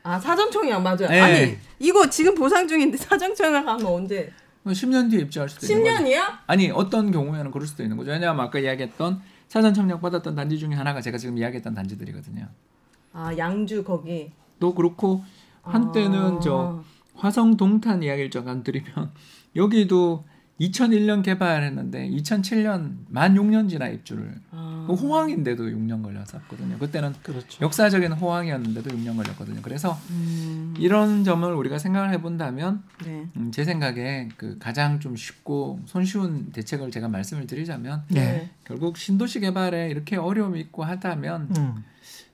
[0.03, 1.07] 아, 사전 청약 맞아요.
[1.07, 1.19] 네.
[1.19, 4.31] 아니, 이거 지금 보상 중인데 사전 청약 하면 언제?
[4.65, 6.03] 10년 뒤에 입주할 수도 있는 거죠.
[6.03, 6.39] 10년이야?
[6.47, 8.11] 아니 어떤 경우에는 그럴 수도 있는 거죠.
[8.11, 12.47] 왜냐하면 아까 이야기했던 사전 청약 받았던 단지 중에 하나가 제가 지금 이야기했던 단지들이거든요.
[13.13, 14.31] 아, 양주 거기.
[14.59, 15.23] 또 그렇고
[15.63, 16.39] 한때는 아.
[16.39, 16.83] 저
[17.15, 19.11] 화성 동탄 이야기를 잠깐 드리면
[19.55, 20.25] 여기도
[20.59, 24.85] 2001년 개발했는데 2007년 만 6년 지나 입주를 아.
[24.87, 26.77] 그 호황인데도 6년 걸렸었거든요.
[26.77, 27.63] 그때는 그렇죠.
[27.63, 29.61] 역사적인 호황이었는데도 6년 걸렸거든요.
[29.61, 33.27] 그래서 음, 이런 점을 우리가 생각을 해본다면 네.
[33.37, 38.49] 음, 제 생각에 그 가장 좀 쉽고 손쉬운 대책을 제가 말씀을 드리자면 네.
[38.65, 41.83] 결국 신도시 개발에 이렇게 어려움이 있고 하다면 음.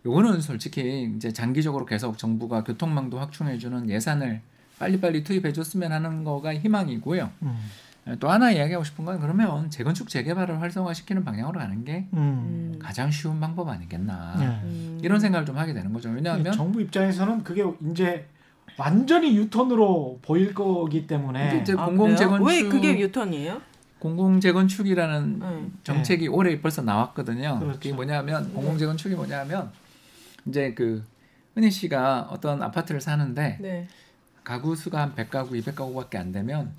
[0.06, 4.42] 요거는 솔직히 이제 장기적으로 계속 정부가 교통망도 확충해주는 예산을
[4.78, 7.32] 빨리빨리 투입해줬으면 하는 거가 희망이고요.
[7.44, 7.58] 음.
[8.20, 12.18] 또 하나 이야기하고 싶은 건 그러면 재건축 재개발을 활성화시키는 방향으로 가는 게 음.
[12.74, 12.80] 음.
[12.80, 14.46] 가장 쉬운 방법 아니겠나 네.
[14.46, 15.00] 음.
[15.02, 16.10] 이런 생각을 좀 하게 되는 거죠.
[16.10, 18.28] 왜냐하면 정부 입장에서는 그게 이제
[18.78, 22.16] 완전히 유턴으로 보일 거기 때문에 이제 아, 공공?
[22.16, 23.60] 재건축 왜 그게 유턴이에요?
[23.98, 25.68] 공공 재건축이라는 네.
[25.84, 27.58] 정책이 올해 벌써 나왔거든요.
[27.60, 27.80] 그렇죠.
[27.80, 29.72] 그게 뭐냐면 공공 재건축이 뭐냐면
[30.46, 31.04] 이제 그
[31.58, 33.88] 은희 씨가 어떤 아파트를 사는데 네.
[34.44, 36.74] 가구 수가 한 100가구, 200가구밖에 안 되면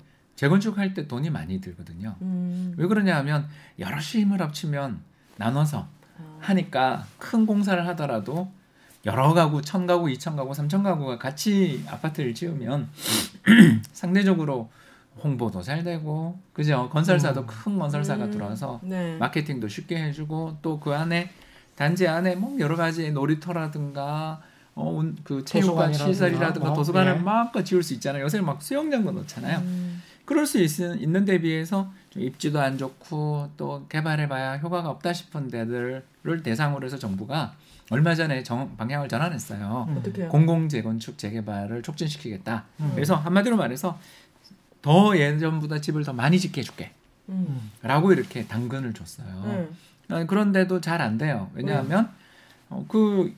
[0.47, 2.15] 재건축할 때 돈이 많이 들거든요.
[2.21, 2.73] 음.
[2.77, 4.99] 왜 그러냐 하면 여럿이 힘을 합치면
[5.35, 5.87] 나눠서
[6.19, 6.37] 아.
[6.39, 8.49] 하니까 큰 공사를 하더라도
[9.05, 12.87] 여러 가구, 천 가구, 이천 가구, 삼천 가구가 같이 아파트를 지으면
[13.91, 14.69] 상대적으로
[15.23, 16.87] 홍보도 잘 되고 그죠?
[16.91, 17.47] 건설사도 음.
[17.47, 18.31] 큰 건설사가 음.
[18.31, 19.17] 들어와서 네.
[19.17, 21.31] 마케팅도 쉽게 해주고 또 그 안에
[21.75, 24.41] 단지 안에 뭐 여러 가지 놀이터라든가
[24.75, 27.19] 어, 운- 그 체육관 시설이라든가 뭐, 도서관을 예.
[27.19, 28.23] 마음껏 지을 수 있잖아요.
[28.23, 29.57] 요새 막 수영장도 넣잖아요.
[29.59, 29.96] 음.
[30.27, 35.49] 그럴 수 있, 있는 데 비해서 좀 입지도 안 좋고 또 개발해봐야 효과가 없다 싶은
[35.49, 36.03] 데들을
[36.43, 37.55] 대상으로 해서 정부가
[37.89, 39.85] 얼마 전에 정, 방향을 전환했어요.
[39.87, 40.27] 음.
[40.27, 42.65] 공공 재건축 재개발을 촉진시키겠다.
[42.81, 42.91] 음.
[42.93, 43.97] 그래서 한마디로 말해서
[44.81, 46.91] 더 예전보다 집을 더 많이 짓게 해줄게.
[47.29, 47.71] 음.
[47.81, 49.43] 라고 이렇게 당근을 줬어요.
[49.45, 49.69] 네.
[50.09, 51.49] 아, 그런데도 잘 안 돼요.
[51.53, 52.09] 왜냐하면
[52.69, 53.33] 어, 그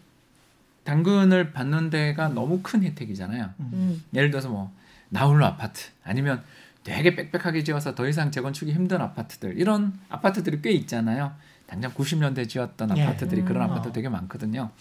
[0.85, 3.51] 당근을 받는 데가 너무 큰 혜택이잖아요.
[3.59, 4.03] 음.
[4.15, 4.71] 예를 들어서 뭐
[5.09, 6.41] 나홀로 아파트 아니면
[6.83, 11.33] 되게 빽빽하게 지어서 더 이상 재건축이 힘든 아파트들 이런 아파트들이 꽤 있잖아요.
[11.67, 13.03] 당장 90년대 지었던 예.
[13.03, 13.71] 아파트들이 그런 음.
[13.73, 14.71] 아파트 되게 많거든요.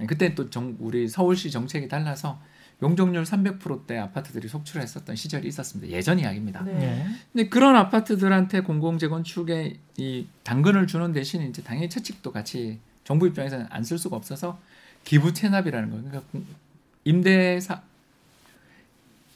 [0.00, 2.40] 예, 그때 또 정, 우리 서울시 정책이 달라서
[2.80, 5.92] 용적률 300%대 아파트들이 속출했었던 시절이 있었습니다.
[5.92, 6.62] 예전 이야기입니다.
[6.62, 6.80] 네.
[6.80, 7.06] 예.
[7.32, 13.66] 근데 그런 아파트들한테 공공 재건축에 이 당근을 주는 대신 이제 당연히 채찍도 같이 정부 입장에서는
[13.70, 14.60] 안 쓸 수가 없어서
[15.04, 16.04] 기부 체납이라는 거예요.
[16.04, 16.46] 그러니까 공-
[17.04, 17.82] 임대사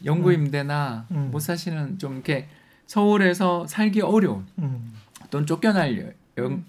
[0.05, 1.31] 영구 임대나 음.
[1.31, 2.49] 못 사시는 좀 이렇게
[2.87, 4.93] 서울에서 살기 어려운 음.
[5.31, 6.65] 또는 쫓겨날 여- 영-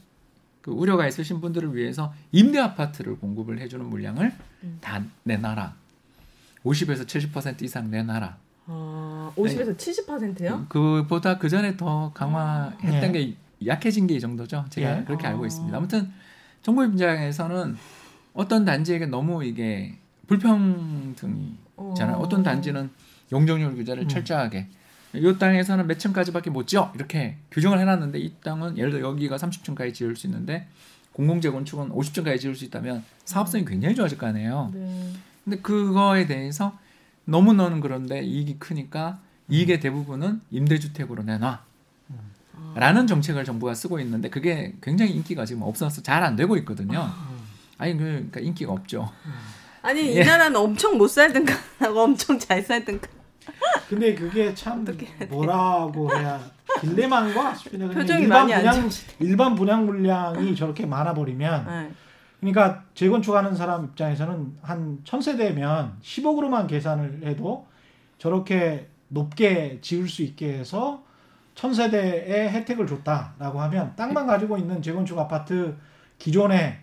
[0.62, 4.32] 그 우려가 있으신 분들을 위해서 임대 아파트를 공급을 해주는 물량을
[4.64, 4.78] 음.
[4.82, 5.74] 다 내놔라.
[6.64, 8.38] 50에서 70% 이상 내놔라.
[8.68, 10.66] 아, 50에서 70%요?
[10.70, 13.12] 그보다 그 전에 더 강화했던 예.
[13.12, 14.66] 게 약해진 게 이 정도죠.
[14.70, 15.04] 제가 예.
[15.04, 15.48] 그렇게 알고 아.
[15.48, 15.76] 있습니다.
[15.78, 16.12] 아무튼
[16.62, 17.76] 정부 입장에서는
[18.34, 22.16] 어떤 단지에게 너무 이게 불평등이잖아요.
[22.18, 22.20] 어.
[22.20, 22.90] 어떤 단지는
[23.34, 24.08] 용적률 규제를 음.
[24.08, 24.68] 철저하게
[25.16, 29.94] 이 땅에서는 몇 층까지밖에 못 지어 이렇게 규정을 해놨는데 이 땅은 예를 들어 여기가 30층까지
[29.94, 30.68] 지을 수 있는데
[31.14, 34.72] 공공재건축은 50층까지 지을 수 있다면 사업성이 굉장히 좋아질 거 아니에요.
[34.74, 35.12] 네.
[35.44, 36.78] 근데 그거에 대해서
[37.26, 39.20] 너무 너는 그런데 이익이 크니까
[39.50, 41.62] 이익의 대부분은 임대주택으로 내놔.
[42.76, 47.08] 라는 정책을 정부가 쓰고 있는데 그게 굉장히 인기가 지금 없어서 잘 안 되고 있거든요.
[47.78, 49.12] 아니 그- 그러니까 인기가 없죠.
[49.84, 50.24] 아니 이 예.
[50.24, 53.08] 나라는 엄청 못 살든가 하고 엄청 잘 살든가
[53.90, 54.86] 근데 그게 참?
[55.30, 56.40] 뭐라고 해야
[56.82, 58.90] 딜레마인가 싶은데 표정이 일반 많이 분양.
[59.20, 61.92] 일반 분양 물량이 저렇게 많아 버리면 네.
[62.40, 67.66] 그러니까 재건축하는 사람 입장에서는 한 천세대면 10억으로만 계산을 해도
[68.18, 71.04] 저렇게 높게 지을 수 있게 해서
[71.56, 75.76] 천세대의 혜택을 줬다라고 하면 땅만 가지고 있는 재건축 아파트
[76.18, 76.80] 기존의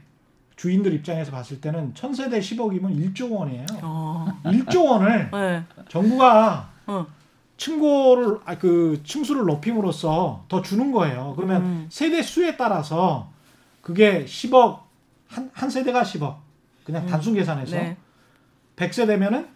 [0.60, 3.64] 주인들 입장에서 봤을 때는 천세대 10억이면 1조 원이에요.
[3.80, 4.26] 어.
[4.44, 5.64] 1조 원을 네.
[5.88, 7.06] 정부가 어.
[7.56, 11.32] 층고를 아, 그 층수를 높임으로써 더 주는 거예요.
[11.36, 11.86] 그러면 음.
[11.88, 13.30] 세대 수에 따라서
[13.80, 14.80] 그게 10억
[15.28, 16.36] 한, 한 세대가 10억
[16.84, 17.06] 그냥 음.
[17.06, 17.96] 단순 계산해서 네.
[18.76, 19.46] 100세대면은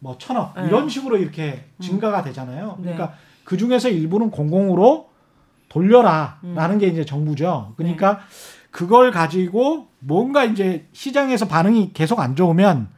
[0.00, 0.66] 뭐 천억 네.
[0.66, 2.76] 이런 식으로 이렇게 증가가 되잖아요.
[2.80, 2.92] 네.
[2.92, 3.14] 그러니까
[3.44, 5.08] 그 중에서 일부는 공공으로
[5.70, 6.78] 돌려라라는 음.
[6.78, 7.72] 게 이제 정부죠.
[7.78, 8.55] 그러니까 네.
[8.76, 12.88] 그걸 가지고 뭔가 이제 시장에서 반응이 계속 안 좋으면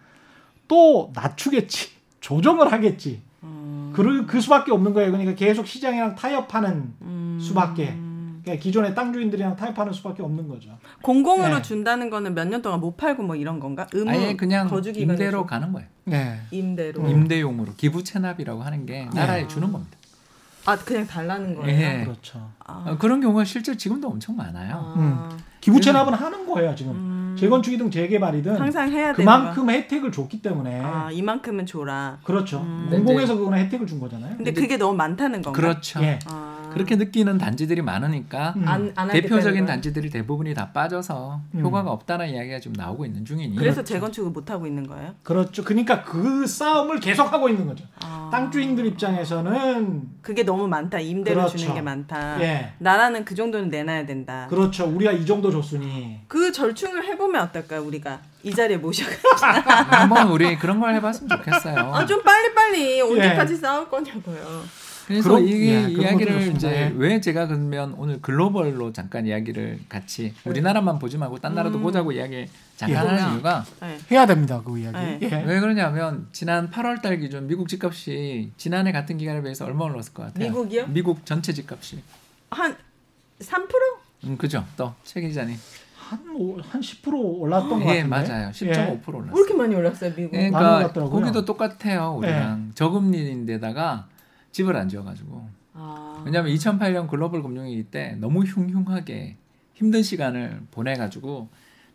[0.66, 3.22] 또 낮추겠지, 조정을 하겠지.
[3.44, 3.92] 음.
[3.94, 5.12] 그, 그 수밖에 없는 거예요.
[5.12, 7.38] 그러니까 계속 시장이랑 타협하는 음.
[7.40, 7.96] 수밖에.
[8.42, 10.76] 그러니까 기존의 땅 주인들이랑 타협하는 수밖에 없는 거죠.
[11.02, 11.62] 공공으로 네.
[11.62, 13.86] 준다는 거는 몇 년 동안 못 팔고 뭐 이런 건가?
[13.92, 15.88] 의무 아예 그냥 거주 기간이 임대로 좀- 가는 거예요.
[16.06, 16.40] 네.
[16.50, 17.02] 임대로.
[17.02, 17.08] 음.
[17.08, 19.48] 임대용으로 기부 체납이라고 하는 게 나라에 네.
[19.48, 19.96] 주는 겁니다.
[20.66, 21.80] 아 그냥 달라는 거예요.
[21.80, 22.04] 예.
[22.04, 22.50] 그렇죠.
[22.64, 22.84] 아.
[22.86, 24.94] 어, 그런 경우가 실제 지금도 엄청 많아요.
[24.96, 25.36] 아.
[25.60, 26.92] 기부 체납은 하는 거예요 지금.
[26.92, 27.36] 음.
[27.38, 30.88] 재건축이든 재개발이든 항상 해야 그만큼 혜택을 줬기 때문에 거.
[30.88, 32.18] 아 이만큼은 줘라.
[32.24, 32.60] 그렇죠.
[32.60, 32.88] 음.
[32.90, 34.36] 공공에서 그거는 혜택을 준 거잖아요.
[34.36, 35.58] 근데 그게 너무 많다는 건가?
[35.60, 36.00] 그렇죠.
[36.02, 36.18] 예.
[36.26, 36.57] 아.
[36.72, 38.68] 그렇게 느끼는 단지들이 많으니까 음.
[38.68, 39.66] 안, 안 대표적인?
[39.66, 41.60] 단지들이 대부분이 다 빠져서 음.
[41.60, 45.14] 효과가 없다는 이야기가 좀 나오고 있는 중이니 그래서 재건축을 못 하고 있는 거예요?
[45.22, 45.64] 그렇죠.
[45.64, 47.84] 그러니까 그 싸움을 계속 하고 있는 거죠.
[48.00, 48.28] 아.
[48.32, 50.98] 땅 주인들 입장에서는 그게 너무 많다.
[51.00, 51.56] 임대로 그렇죠.
[51.58, 52.40] 주는 게 많다.
[52.42, 52.72] 예.
[52.78, 54.46] 나라는 그 정도는 내놔야 된다.
[54.50, 54.86] 그렇죠.
[54.86, 59.12] 우리가 이 정도 줬으니 그 절충을 해보면 어떨까 우리가 이 자리에 모셔가.
[59.90, 61.92] 한번 우리 그런 걸 해봤으면 좋겠어요.
[61.94, 64.62] 아 좀 빨리 빨리 언제까지 싸울 거냐고요.
[65.08, 66.48] 그래서 그런- 이게 예, 이야기를.
[66.54, 66.92] 이제 예.
[66.94, 71.82] 왜 제가 그러면 오늘 글로벌로 잠깐 이야기를 같이 우리나라만 보지 말고 딴 나라도 음.
[71.82, 72.46] 보자고 이야기
[72.76, 73.08] 잠깐 예.
[73.08, 73.96] 하는 이유가 네.
[74.10, 74.60] 해야 됩니다.
[74.62, 74.98] 그 이야기.
[74.98, 75.18] 네.
[75.22, 75.44] 예.
[75.46, 80.44] 왜 그러냐면 지난 8월달 기준 미국 집값이 지난해 같은 기간에 비해서 얼마 올랐을 것 같아요?
[80.50, 80.88] 미국이요?
[80.88, 82.02] 미국 전체 집값이.
[82.50, 82.76] 한
[83.40, 83.66] 3%?
[84.24, 84.62] 음 그죠?
[84.76, 85.56] 또최 기자님.
[86.10, 88.04] 한한10% 올랐던 것예 같은데.
[88.04, 88.50] 맞아요.
[88.50, 89.36] 10.5%왜 올랐어요.
[89.38, 90.32] 이렇게 많이 올랐어요 미국?
[90.32, 91.20] 그러니까 올랐더라고요.
[91.20, 92.16] 거기도 똑같아요.
[92.18, 94.06] 우리랑 저금리인데다가
[94.52, 96.22] 집을 안 지어가지고 아.
[96.24, 99.36] 왜냐하면 2008년 글로벌 금융위기 때 너무 흉흉하게
[99.74, 101.48] 힘든 시간을 보내가지고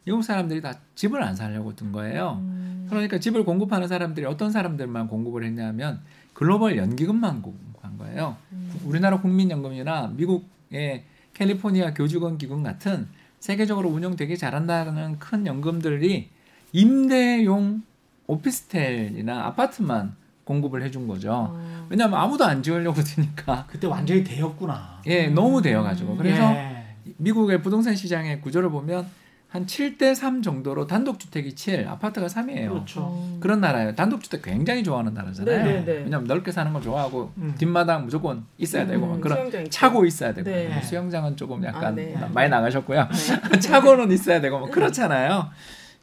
[0.06, 2.39] 미국 사람들이 다 집을 안 살려고 든 거예요.
[2.41, 2.88] 음.
[2.89, 6.01] 그러니까 집을 공급하는 사람들이 어떤 사람들만 공급을 했냐면
[6.34, 8.38] 글로벌 연기금만 공급한 거예요.
[8.51, 8.72] 음.
[8.86, 13.08] 우리나라 국민연금이나 미국의 캘리포니아 교직원 기금 같은
[13.39, 16.30] 세계적으로 운영 되게 잘한다는 큰 연금들이
[16.72, 17.82] 임대용
[18.28, 20.16] 오피스텔이나 아파트만
[20.46, 21.54] 공급을 해준 거죠.
[21.56, 21.86] 아.
[21.89, 25.02] 왜냐하면 아무도 안 지으려고 드니까 그때 완전히 대였구나.
[25.08, 26.84] 예 너무 되어가지고 그래서 예.
[27.18, 29.06] 미국의 부동산 시장의 구조를 보면
[29.54, 32.70] 한 7대 3 정도로 단독주택이 7, 아파트가 3이에요.
[32.70, 33.38] 그렇죠.
[33.39, 33.94] 그런 나라예요.
[33.94, 35.58] 단독주택 굉장히 좋아하는 나라잖아요.
[35.64, 35.91] 네, 네, 네.
[36.00, 37.54] 왜냐하면 넓게 사는 걸 좋아하고 음.
[37.60, 39.70] 뒷마당 무조건 있어야 되고 막 음, 그런 수영장.
[39.70, 40.82] 차고 있어야 되고 네.
[40.82, 42.16] 수영장은 조금 약간 아, 네.
[42.34, 43.08] 많이 나가셨고요.
[43.62, 45.50] 차고는 있어야 되고 뭐 그렇잖아요.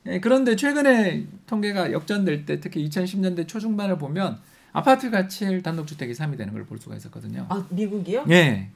[0.06, 4.38] 예, 그런데 최근에 통계가 역전될 때 특히 2010년대 초중반을 보면
[4.72, 7.46] 아파트 가치일 단독주택이 3이 되는 걸 볼 수가 있었거든요.
[7.48, 8.24] 아 미국이요?
[8.30, 8.68] 예.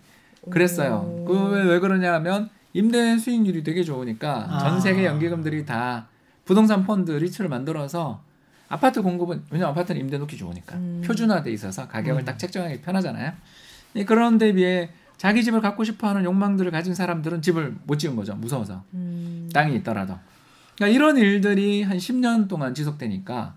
[0.50, 0.96] 그랬어요.
[1.06, 1.24] 오.
[1.24, 4.58] 그왜 그러냐 하면 임대 수익률이 되게 좋으니까 아.
[4.58, 6.08] 전 세계 연기금들이 다
[6.44, 8.22] 부동산 펀드 리츠를 만들어서
[8.68, 11.02] 아파트 공급은 왜냐면 아파트는 임대 놓기 좋으니까 음.
[11.06, 12.24] 표준화돼 있어서 가격을 음.
[12.24, 13.32] 딱 책정하기 편하잖아요.
[13.96, 18.34] 예, 그런 데 비해 자기 집을 갖고 싶어하는 욕망들을 가진 사람들은 집을 못 지은 거죠.
[18.34, 19.48] 무서워서 음.
[19.54, 20.18] 땅이 있더라도.
[20.76, 23.54] 그러니까 이런 일들이 한 10년 동안 지속되니까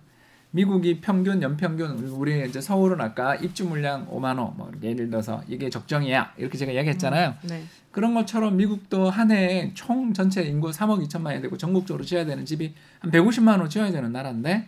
[0.51, 5.69] 미국이 평균 연평균 우리 이제 서울은 아까 입주 물량 5만 호, 뭐 예를 들어서 이게
[5.69, 7.35] 적정이야 이렇게 제가 이야기했잖아요.
[7.49, 7.63] 네.
[7.91, 12.73] 그런 것처럼 미국도 한 해에 총 전체 인구 3억 2천만이 되고 전국적으로 지어야 되는 집이
[12.99, 14.67] 한 150만 호 지어야 되는 나라인데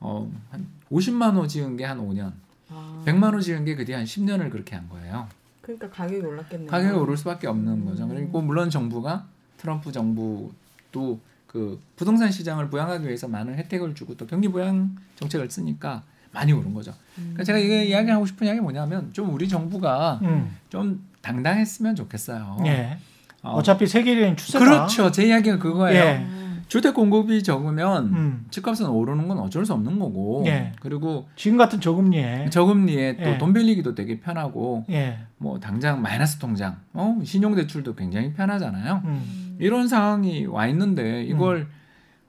[0.00, 2.32] 어, 한 50만 호 지은 게 한 5년,
[2.70, 5.28] 아, 100만 호 지은 게 그 뒤에 한 10년을 그렇게 한 거예요.
[5.60, 6.68] 그러니까 가격이 올랐겠네요.
[6.70, 8.04] 가격이 오를 수밖에 없는 거죠.
[8.04, 8.08] 음.
[8.08, 9.26] 그리고 물론 정부가
[9.58, 11.20] 트럼프 정부도
[11.50, 16.72] 그 부동산 시장을 부양하기 위해서 많은 혜택을 주고 또 경기 부양 정책을 쓰니까 많이 오른
[16.72, 16.94] 거죠.
[17.16, 20.56] 그러니까 제가 이게 이야기하고 싶은 이야기 뭐냐면 좀 우리 정부가 음.
[20.68, 22.58] 좀 당당했으면 좋겠어요.
[22.66, 22.98] 예.
[23.42, 24.64] 어, 어차피 세계적인 추세다.
[24.64, 25.10] 그렇죠.
[25.10, 26.00] 제 이야기가 그거예요.
[26.00, 26.26] 예.
[26.68, 28.46] 주택 공급이 적으면 음.
[28.50, 30.44] 집값은 오르는 건 어쩔 수 없는 거고.
[30.46, 30.72] 예.
[30.80, 33.38] 그리고 지금 같은 저금리에 저금리에 또 예.
[33.38, 35.18] 돈 빌리기도 되게 편하고 예.
[35.36, 39.02] 뭐 당장 마이너스 통장, 어 신용 대출도 굉장히 편하잖아요.
[39.04, 39.49] 음.
[39.60, 41.68] 이런 상황이 와 있는데 이걸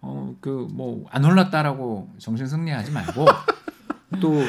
[0.02, 3.26] 어그 뭐 안 올랐다라고 정신 승리하지 말고
[4.22, 4.42] 또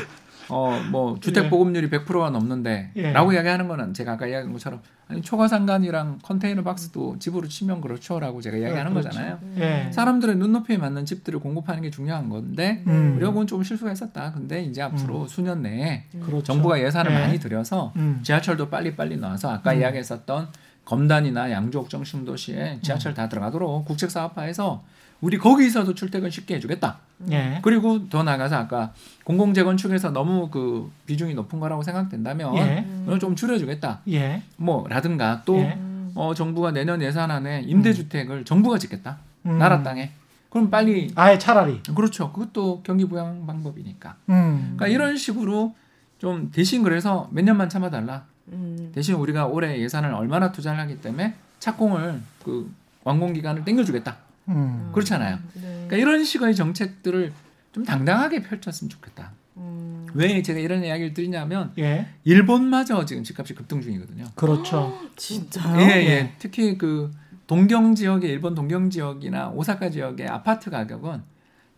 [0.48, 1.48] 어 뭐 주택 예.
[1.50, 3.36] 보급률이 100%가 넘는데라고 예.
[3.36, 8.56] 이야기하는 거는 제가 아까 이야기한 것처럼 아니 초과 상간이랑 컨테이너 박스도 집으로 치면 그렇죠라고 제가
[8.58, 9.08] 이야기하는 그렇죠.
[9.08, 9.38] 거잖아요.
[9.58, 9.90] 예.
[9.92, 13.16] 사람들의 눈높이에 맞는 집들을 공급하는 게 중요한 건데 음.
[13.18, 14.32] 그건 좀 실수가 있었다.
[14.32, 16.42] 근데 이제 앞으로 수년 내에 그렇죠.
[16.42, 17.18] 정부가 예산을 예.
[17.18, 18.20] 많이 들여서 음.
[18.22, 19.80] 지하철도 빨리빨리 나와서 아까 음.
[19.80, 20.48] 이야기했었던
[20.84, 24.82] 검단이나 양주 옥정 신도시에 지하철 다 들어가도록 국책 사업화해서
[25.20, 26.98] 우리 거기서도 출퇴근 쉽게 해주겠다.
[27.30, 27.60] 예.
[27.62, 28.92] 그리고 더 나가서 아까
[29.24, 33.18] 공공 재건축에서 너무 그 비중이 높은 거라고 생각된다면 예.
[33.20, 34.00] 좀 줄여주겠다.
[34.10, 34.42] 예.
[34.56, 35.78] 뭐라든가 또 예.
[36.16, 39.18] 어, 정부가 내년 예산 안에 임대주택을 정부가 짓겠다.
[39.46, 39.58] 음.
[39.58, 40.10] 나라 땅에.
[40.50, 41.80] 그럼 빨리 아예 차라리.
[41.94, 42.32] 그렇죠.
[42.32, 44.16] 그것도 경기 부양 방법이니까.
[44.28, 44.74] 음.
[44.76, 45.74] 그러니까 이런 식으로
[46.18, 48.24] 좀 대신 그래서 몇 년만 참아달라.
[48.49, 48.90] 음.
[48.95, 52.72] 대신 우리가 올해 예산을 얼마나 투자를 하기 때문에 착공을 그
[53.05, 54.16] 완공 기간을 땡겨주겠다.
[54.49, 54.90] 음.
[54.93, 55.38] 그렇잖아요.
[55.55, 55.61] 네.
[55.62, 57.32] 그러니까 이런 식의 정책들을
[57.72, 59.32] 좀 당당하게 펼쳤으면 좋겠다.
[59.57, 60.07] 음.
[60.14, 62.09] 왜 제가 이런 이야기를 드리냐면 예.
[62.24, 64.24] 일본마저 지금 집값이 급등 중이거든요.
[64.34, 64.99] 그렇죠.
[65.16, 65.80] 진짜요?
[65.80, 66.32] 예, 예.
[66.38, 67.11] 특히 그
[67.47, 71.22] 동경 지역의 일본 동경 지역이나 오사카 지역의 아파트 가격은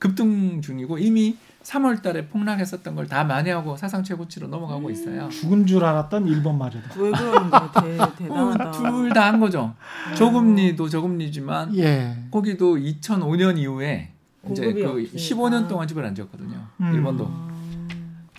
[0.09, 5.31] 급등 중이고 이미 3월 달에 폭락했었던 걸 다 만회하고 사상 최고치로 넘어가고 있어요.
[5.31, 7.03] 죽은 줄 알았던 일본 마저도.
[7.03, 7.71] 왜 그러는 거야?
[7.73, 8.71] 대, 대단하다.
[8.73, 9.73] 둘다 한 거죠.
[10.15, 12.19] 저금리도 저금리지만 예.
[12.31, 14.11] 거기도 2005년 이후에
[14.51, 15.17] 이제 그 없으니까.
[15.17, 16.67] 15년 동안 집을 안 지었거든요.
[16.83, 16.95] 음.
[16.95, 17.27] 일본도.
[17.31, 17.49] 아.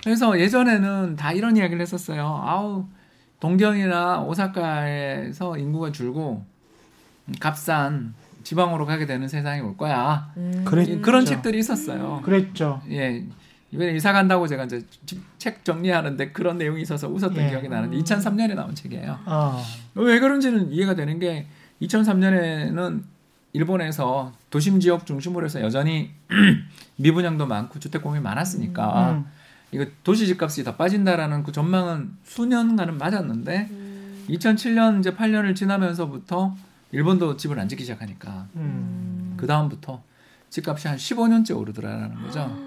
[0.03, 2.41] 그래서 예전에는 다 이런 이야기를 했었어요.
[2.45, 2.85] 아우
[3.39, 6.45] 동경이나 오사카에서 인구가 줄고
[7.39, 8.13] 값싼
[8.49, 10.31] 지방으로 가게 되는 세상이 올 거야.
[10.37, 10.61] 음.
[10.63, 11.01] 그랬죠.
[11.01, 12.21] 그런 책들이 있었어요.
[12.23, 12.81] 그랬죠.
[12.91, 13.25] 예.
[13.71, 17.49] 이번에 이사 간다고 제가 이제 집- 책 정리하는데 그런 내용이 있어서 웃었던 예.
[17.49, 19.19] 기억이 나는데 2003년에 나온 책이에요.
[19.25, 19.61] 아.
[19.95, 21.47] 왜 그런지는 이해가 되는 게
[21.81, 23.01] 2003년에는
[23.53, 26.11] 일본에서 도심 지역 중심으로 해서 여전히
[26.97, 29.25] 미분양도 많고 주택 공급이 많았으니까 음.
[29.71, 33.69] 이거 도시 집값이 더 빠진다라는 그 전망은 수년간은 맞았는데
[34.29, 36.55] 2007년 이제 8년을 지나면서부터
[36.95, 39.33] 일본도 집을 안 짓기 시작하니까 음.
[39.35, 40.01] 그 다음부터
[40.49, 42.57] 집값이 한 15년째 오르더라라는 거죠.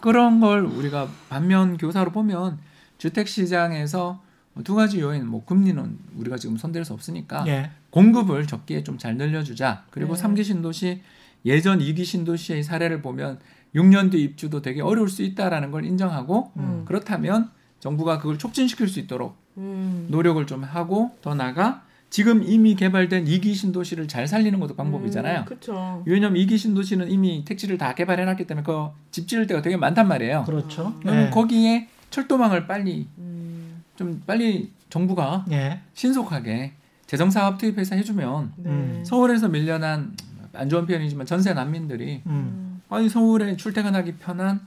[0.00, 2.58] 그런 걸 우리가 반면 교사로 보면
[2.98, 4.22] 주택 시장에서
[4.64, 7.70] 두 가지 요인, 뭐 금리는 우리가 지금 손댈 수 없으니까 예.
[7.90, 9.84] 공급을 적기에 좀 잘 늘려주자.
[9.90, 10.20] 그리고 네.
[10.20, 11.00] 삼 3기 신도시
[11.46, 13.38] 예전 2기 신도시의 사례를 보면
[13.74, 16.82] 6년 뒤 입주도 되게 어려울 수 있다라는 걸 인정하고 음.
[16.84, 20.06] 그렇다면 정부가 그걸 촉진시킬 수 있도록 음.
[20.10, 25.44] 노력을 좀 하고 더 나가 지금 이미 개발된 2기 신도시를 잘 살리는 것도 방법이잖아요.
[25.44, 26.02] 그렇죠.
[26.06, 30.44] 왜냐면 2기 신도시는 이미 택지를 다 개발해놨기 때문에 그 집 지을 때가 되게 많단 말이에요.
[30.44, 30.94] 그렇죠.
[31.00, 31.30] 그러면 예.
[31.30, 33.82] 거기에 철도망을 빨리 음.
[33.96, 35.80] 좀 빨리 정부가 예.
[35.94, 36.72] 신속하게
[37.06, 38.70] 재정 사업 투입해서 해주면 네.
[38.70, 39.02] 음.
[39.04, 40.14] 서울에서 밀려난
[40.54, 42.80] 안 좋은 표현이지만 전세 난민들이 음.
[42.88, 44.60] 아니 서울에 출퇴근하기 편한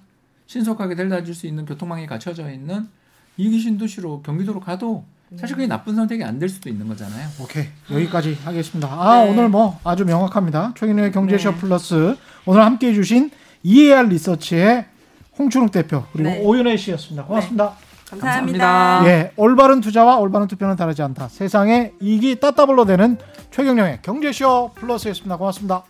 [0.47, 2.87] 신속하게 데려다 줄 수 있는 교통망이 갖춰져 있는
[3.39, 5.05] 2기 신도시로 경기도로 가도
[5.37, 7.27] 사실 그게 나쁜 선택이 안 될 수도 있는 거잖아요.
[7.39, 8.87] 오케이 여기까지 하겠습니다.
[8.91, 9.29] 아 네.
[9.31, 10.73] 오늘 뭐 아주 명확합니다.
[10.77, 11.57] 최경영의 경제쇼 네.
[11.57, 12.15] 플러스
[12.45, 13.29] 오늘 함께해 주신
[13.63, 14.85] EAR 리서치의
[15.37, 16.41] 홍춘욱 대표 그리고 네.
[16.43, 17.25] 오윤혜 씨였습니다.
[17.25, 17.73] 고맙습니다.
[18.09, 18.65] 감사합니다.
[18.65, 19.09] 감사합니다.
[19.09, 21.29] 예, 올바른 투자와 올바른 투표는 다르지 않다.
[21.29, 23.17] 세상에 이익이 따따블로 되는
[23.51, 25.37] 최경영의 경제쇼 플러스였습니다.
[25.37, 25.83] 고맙습니다.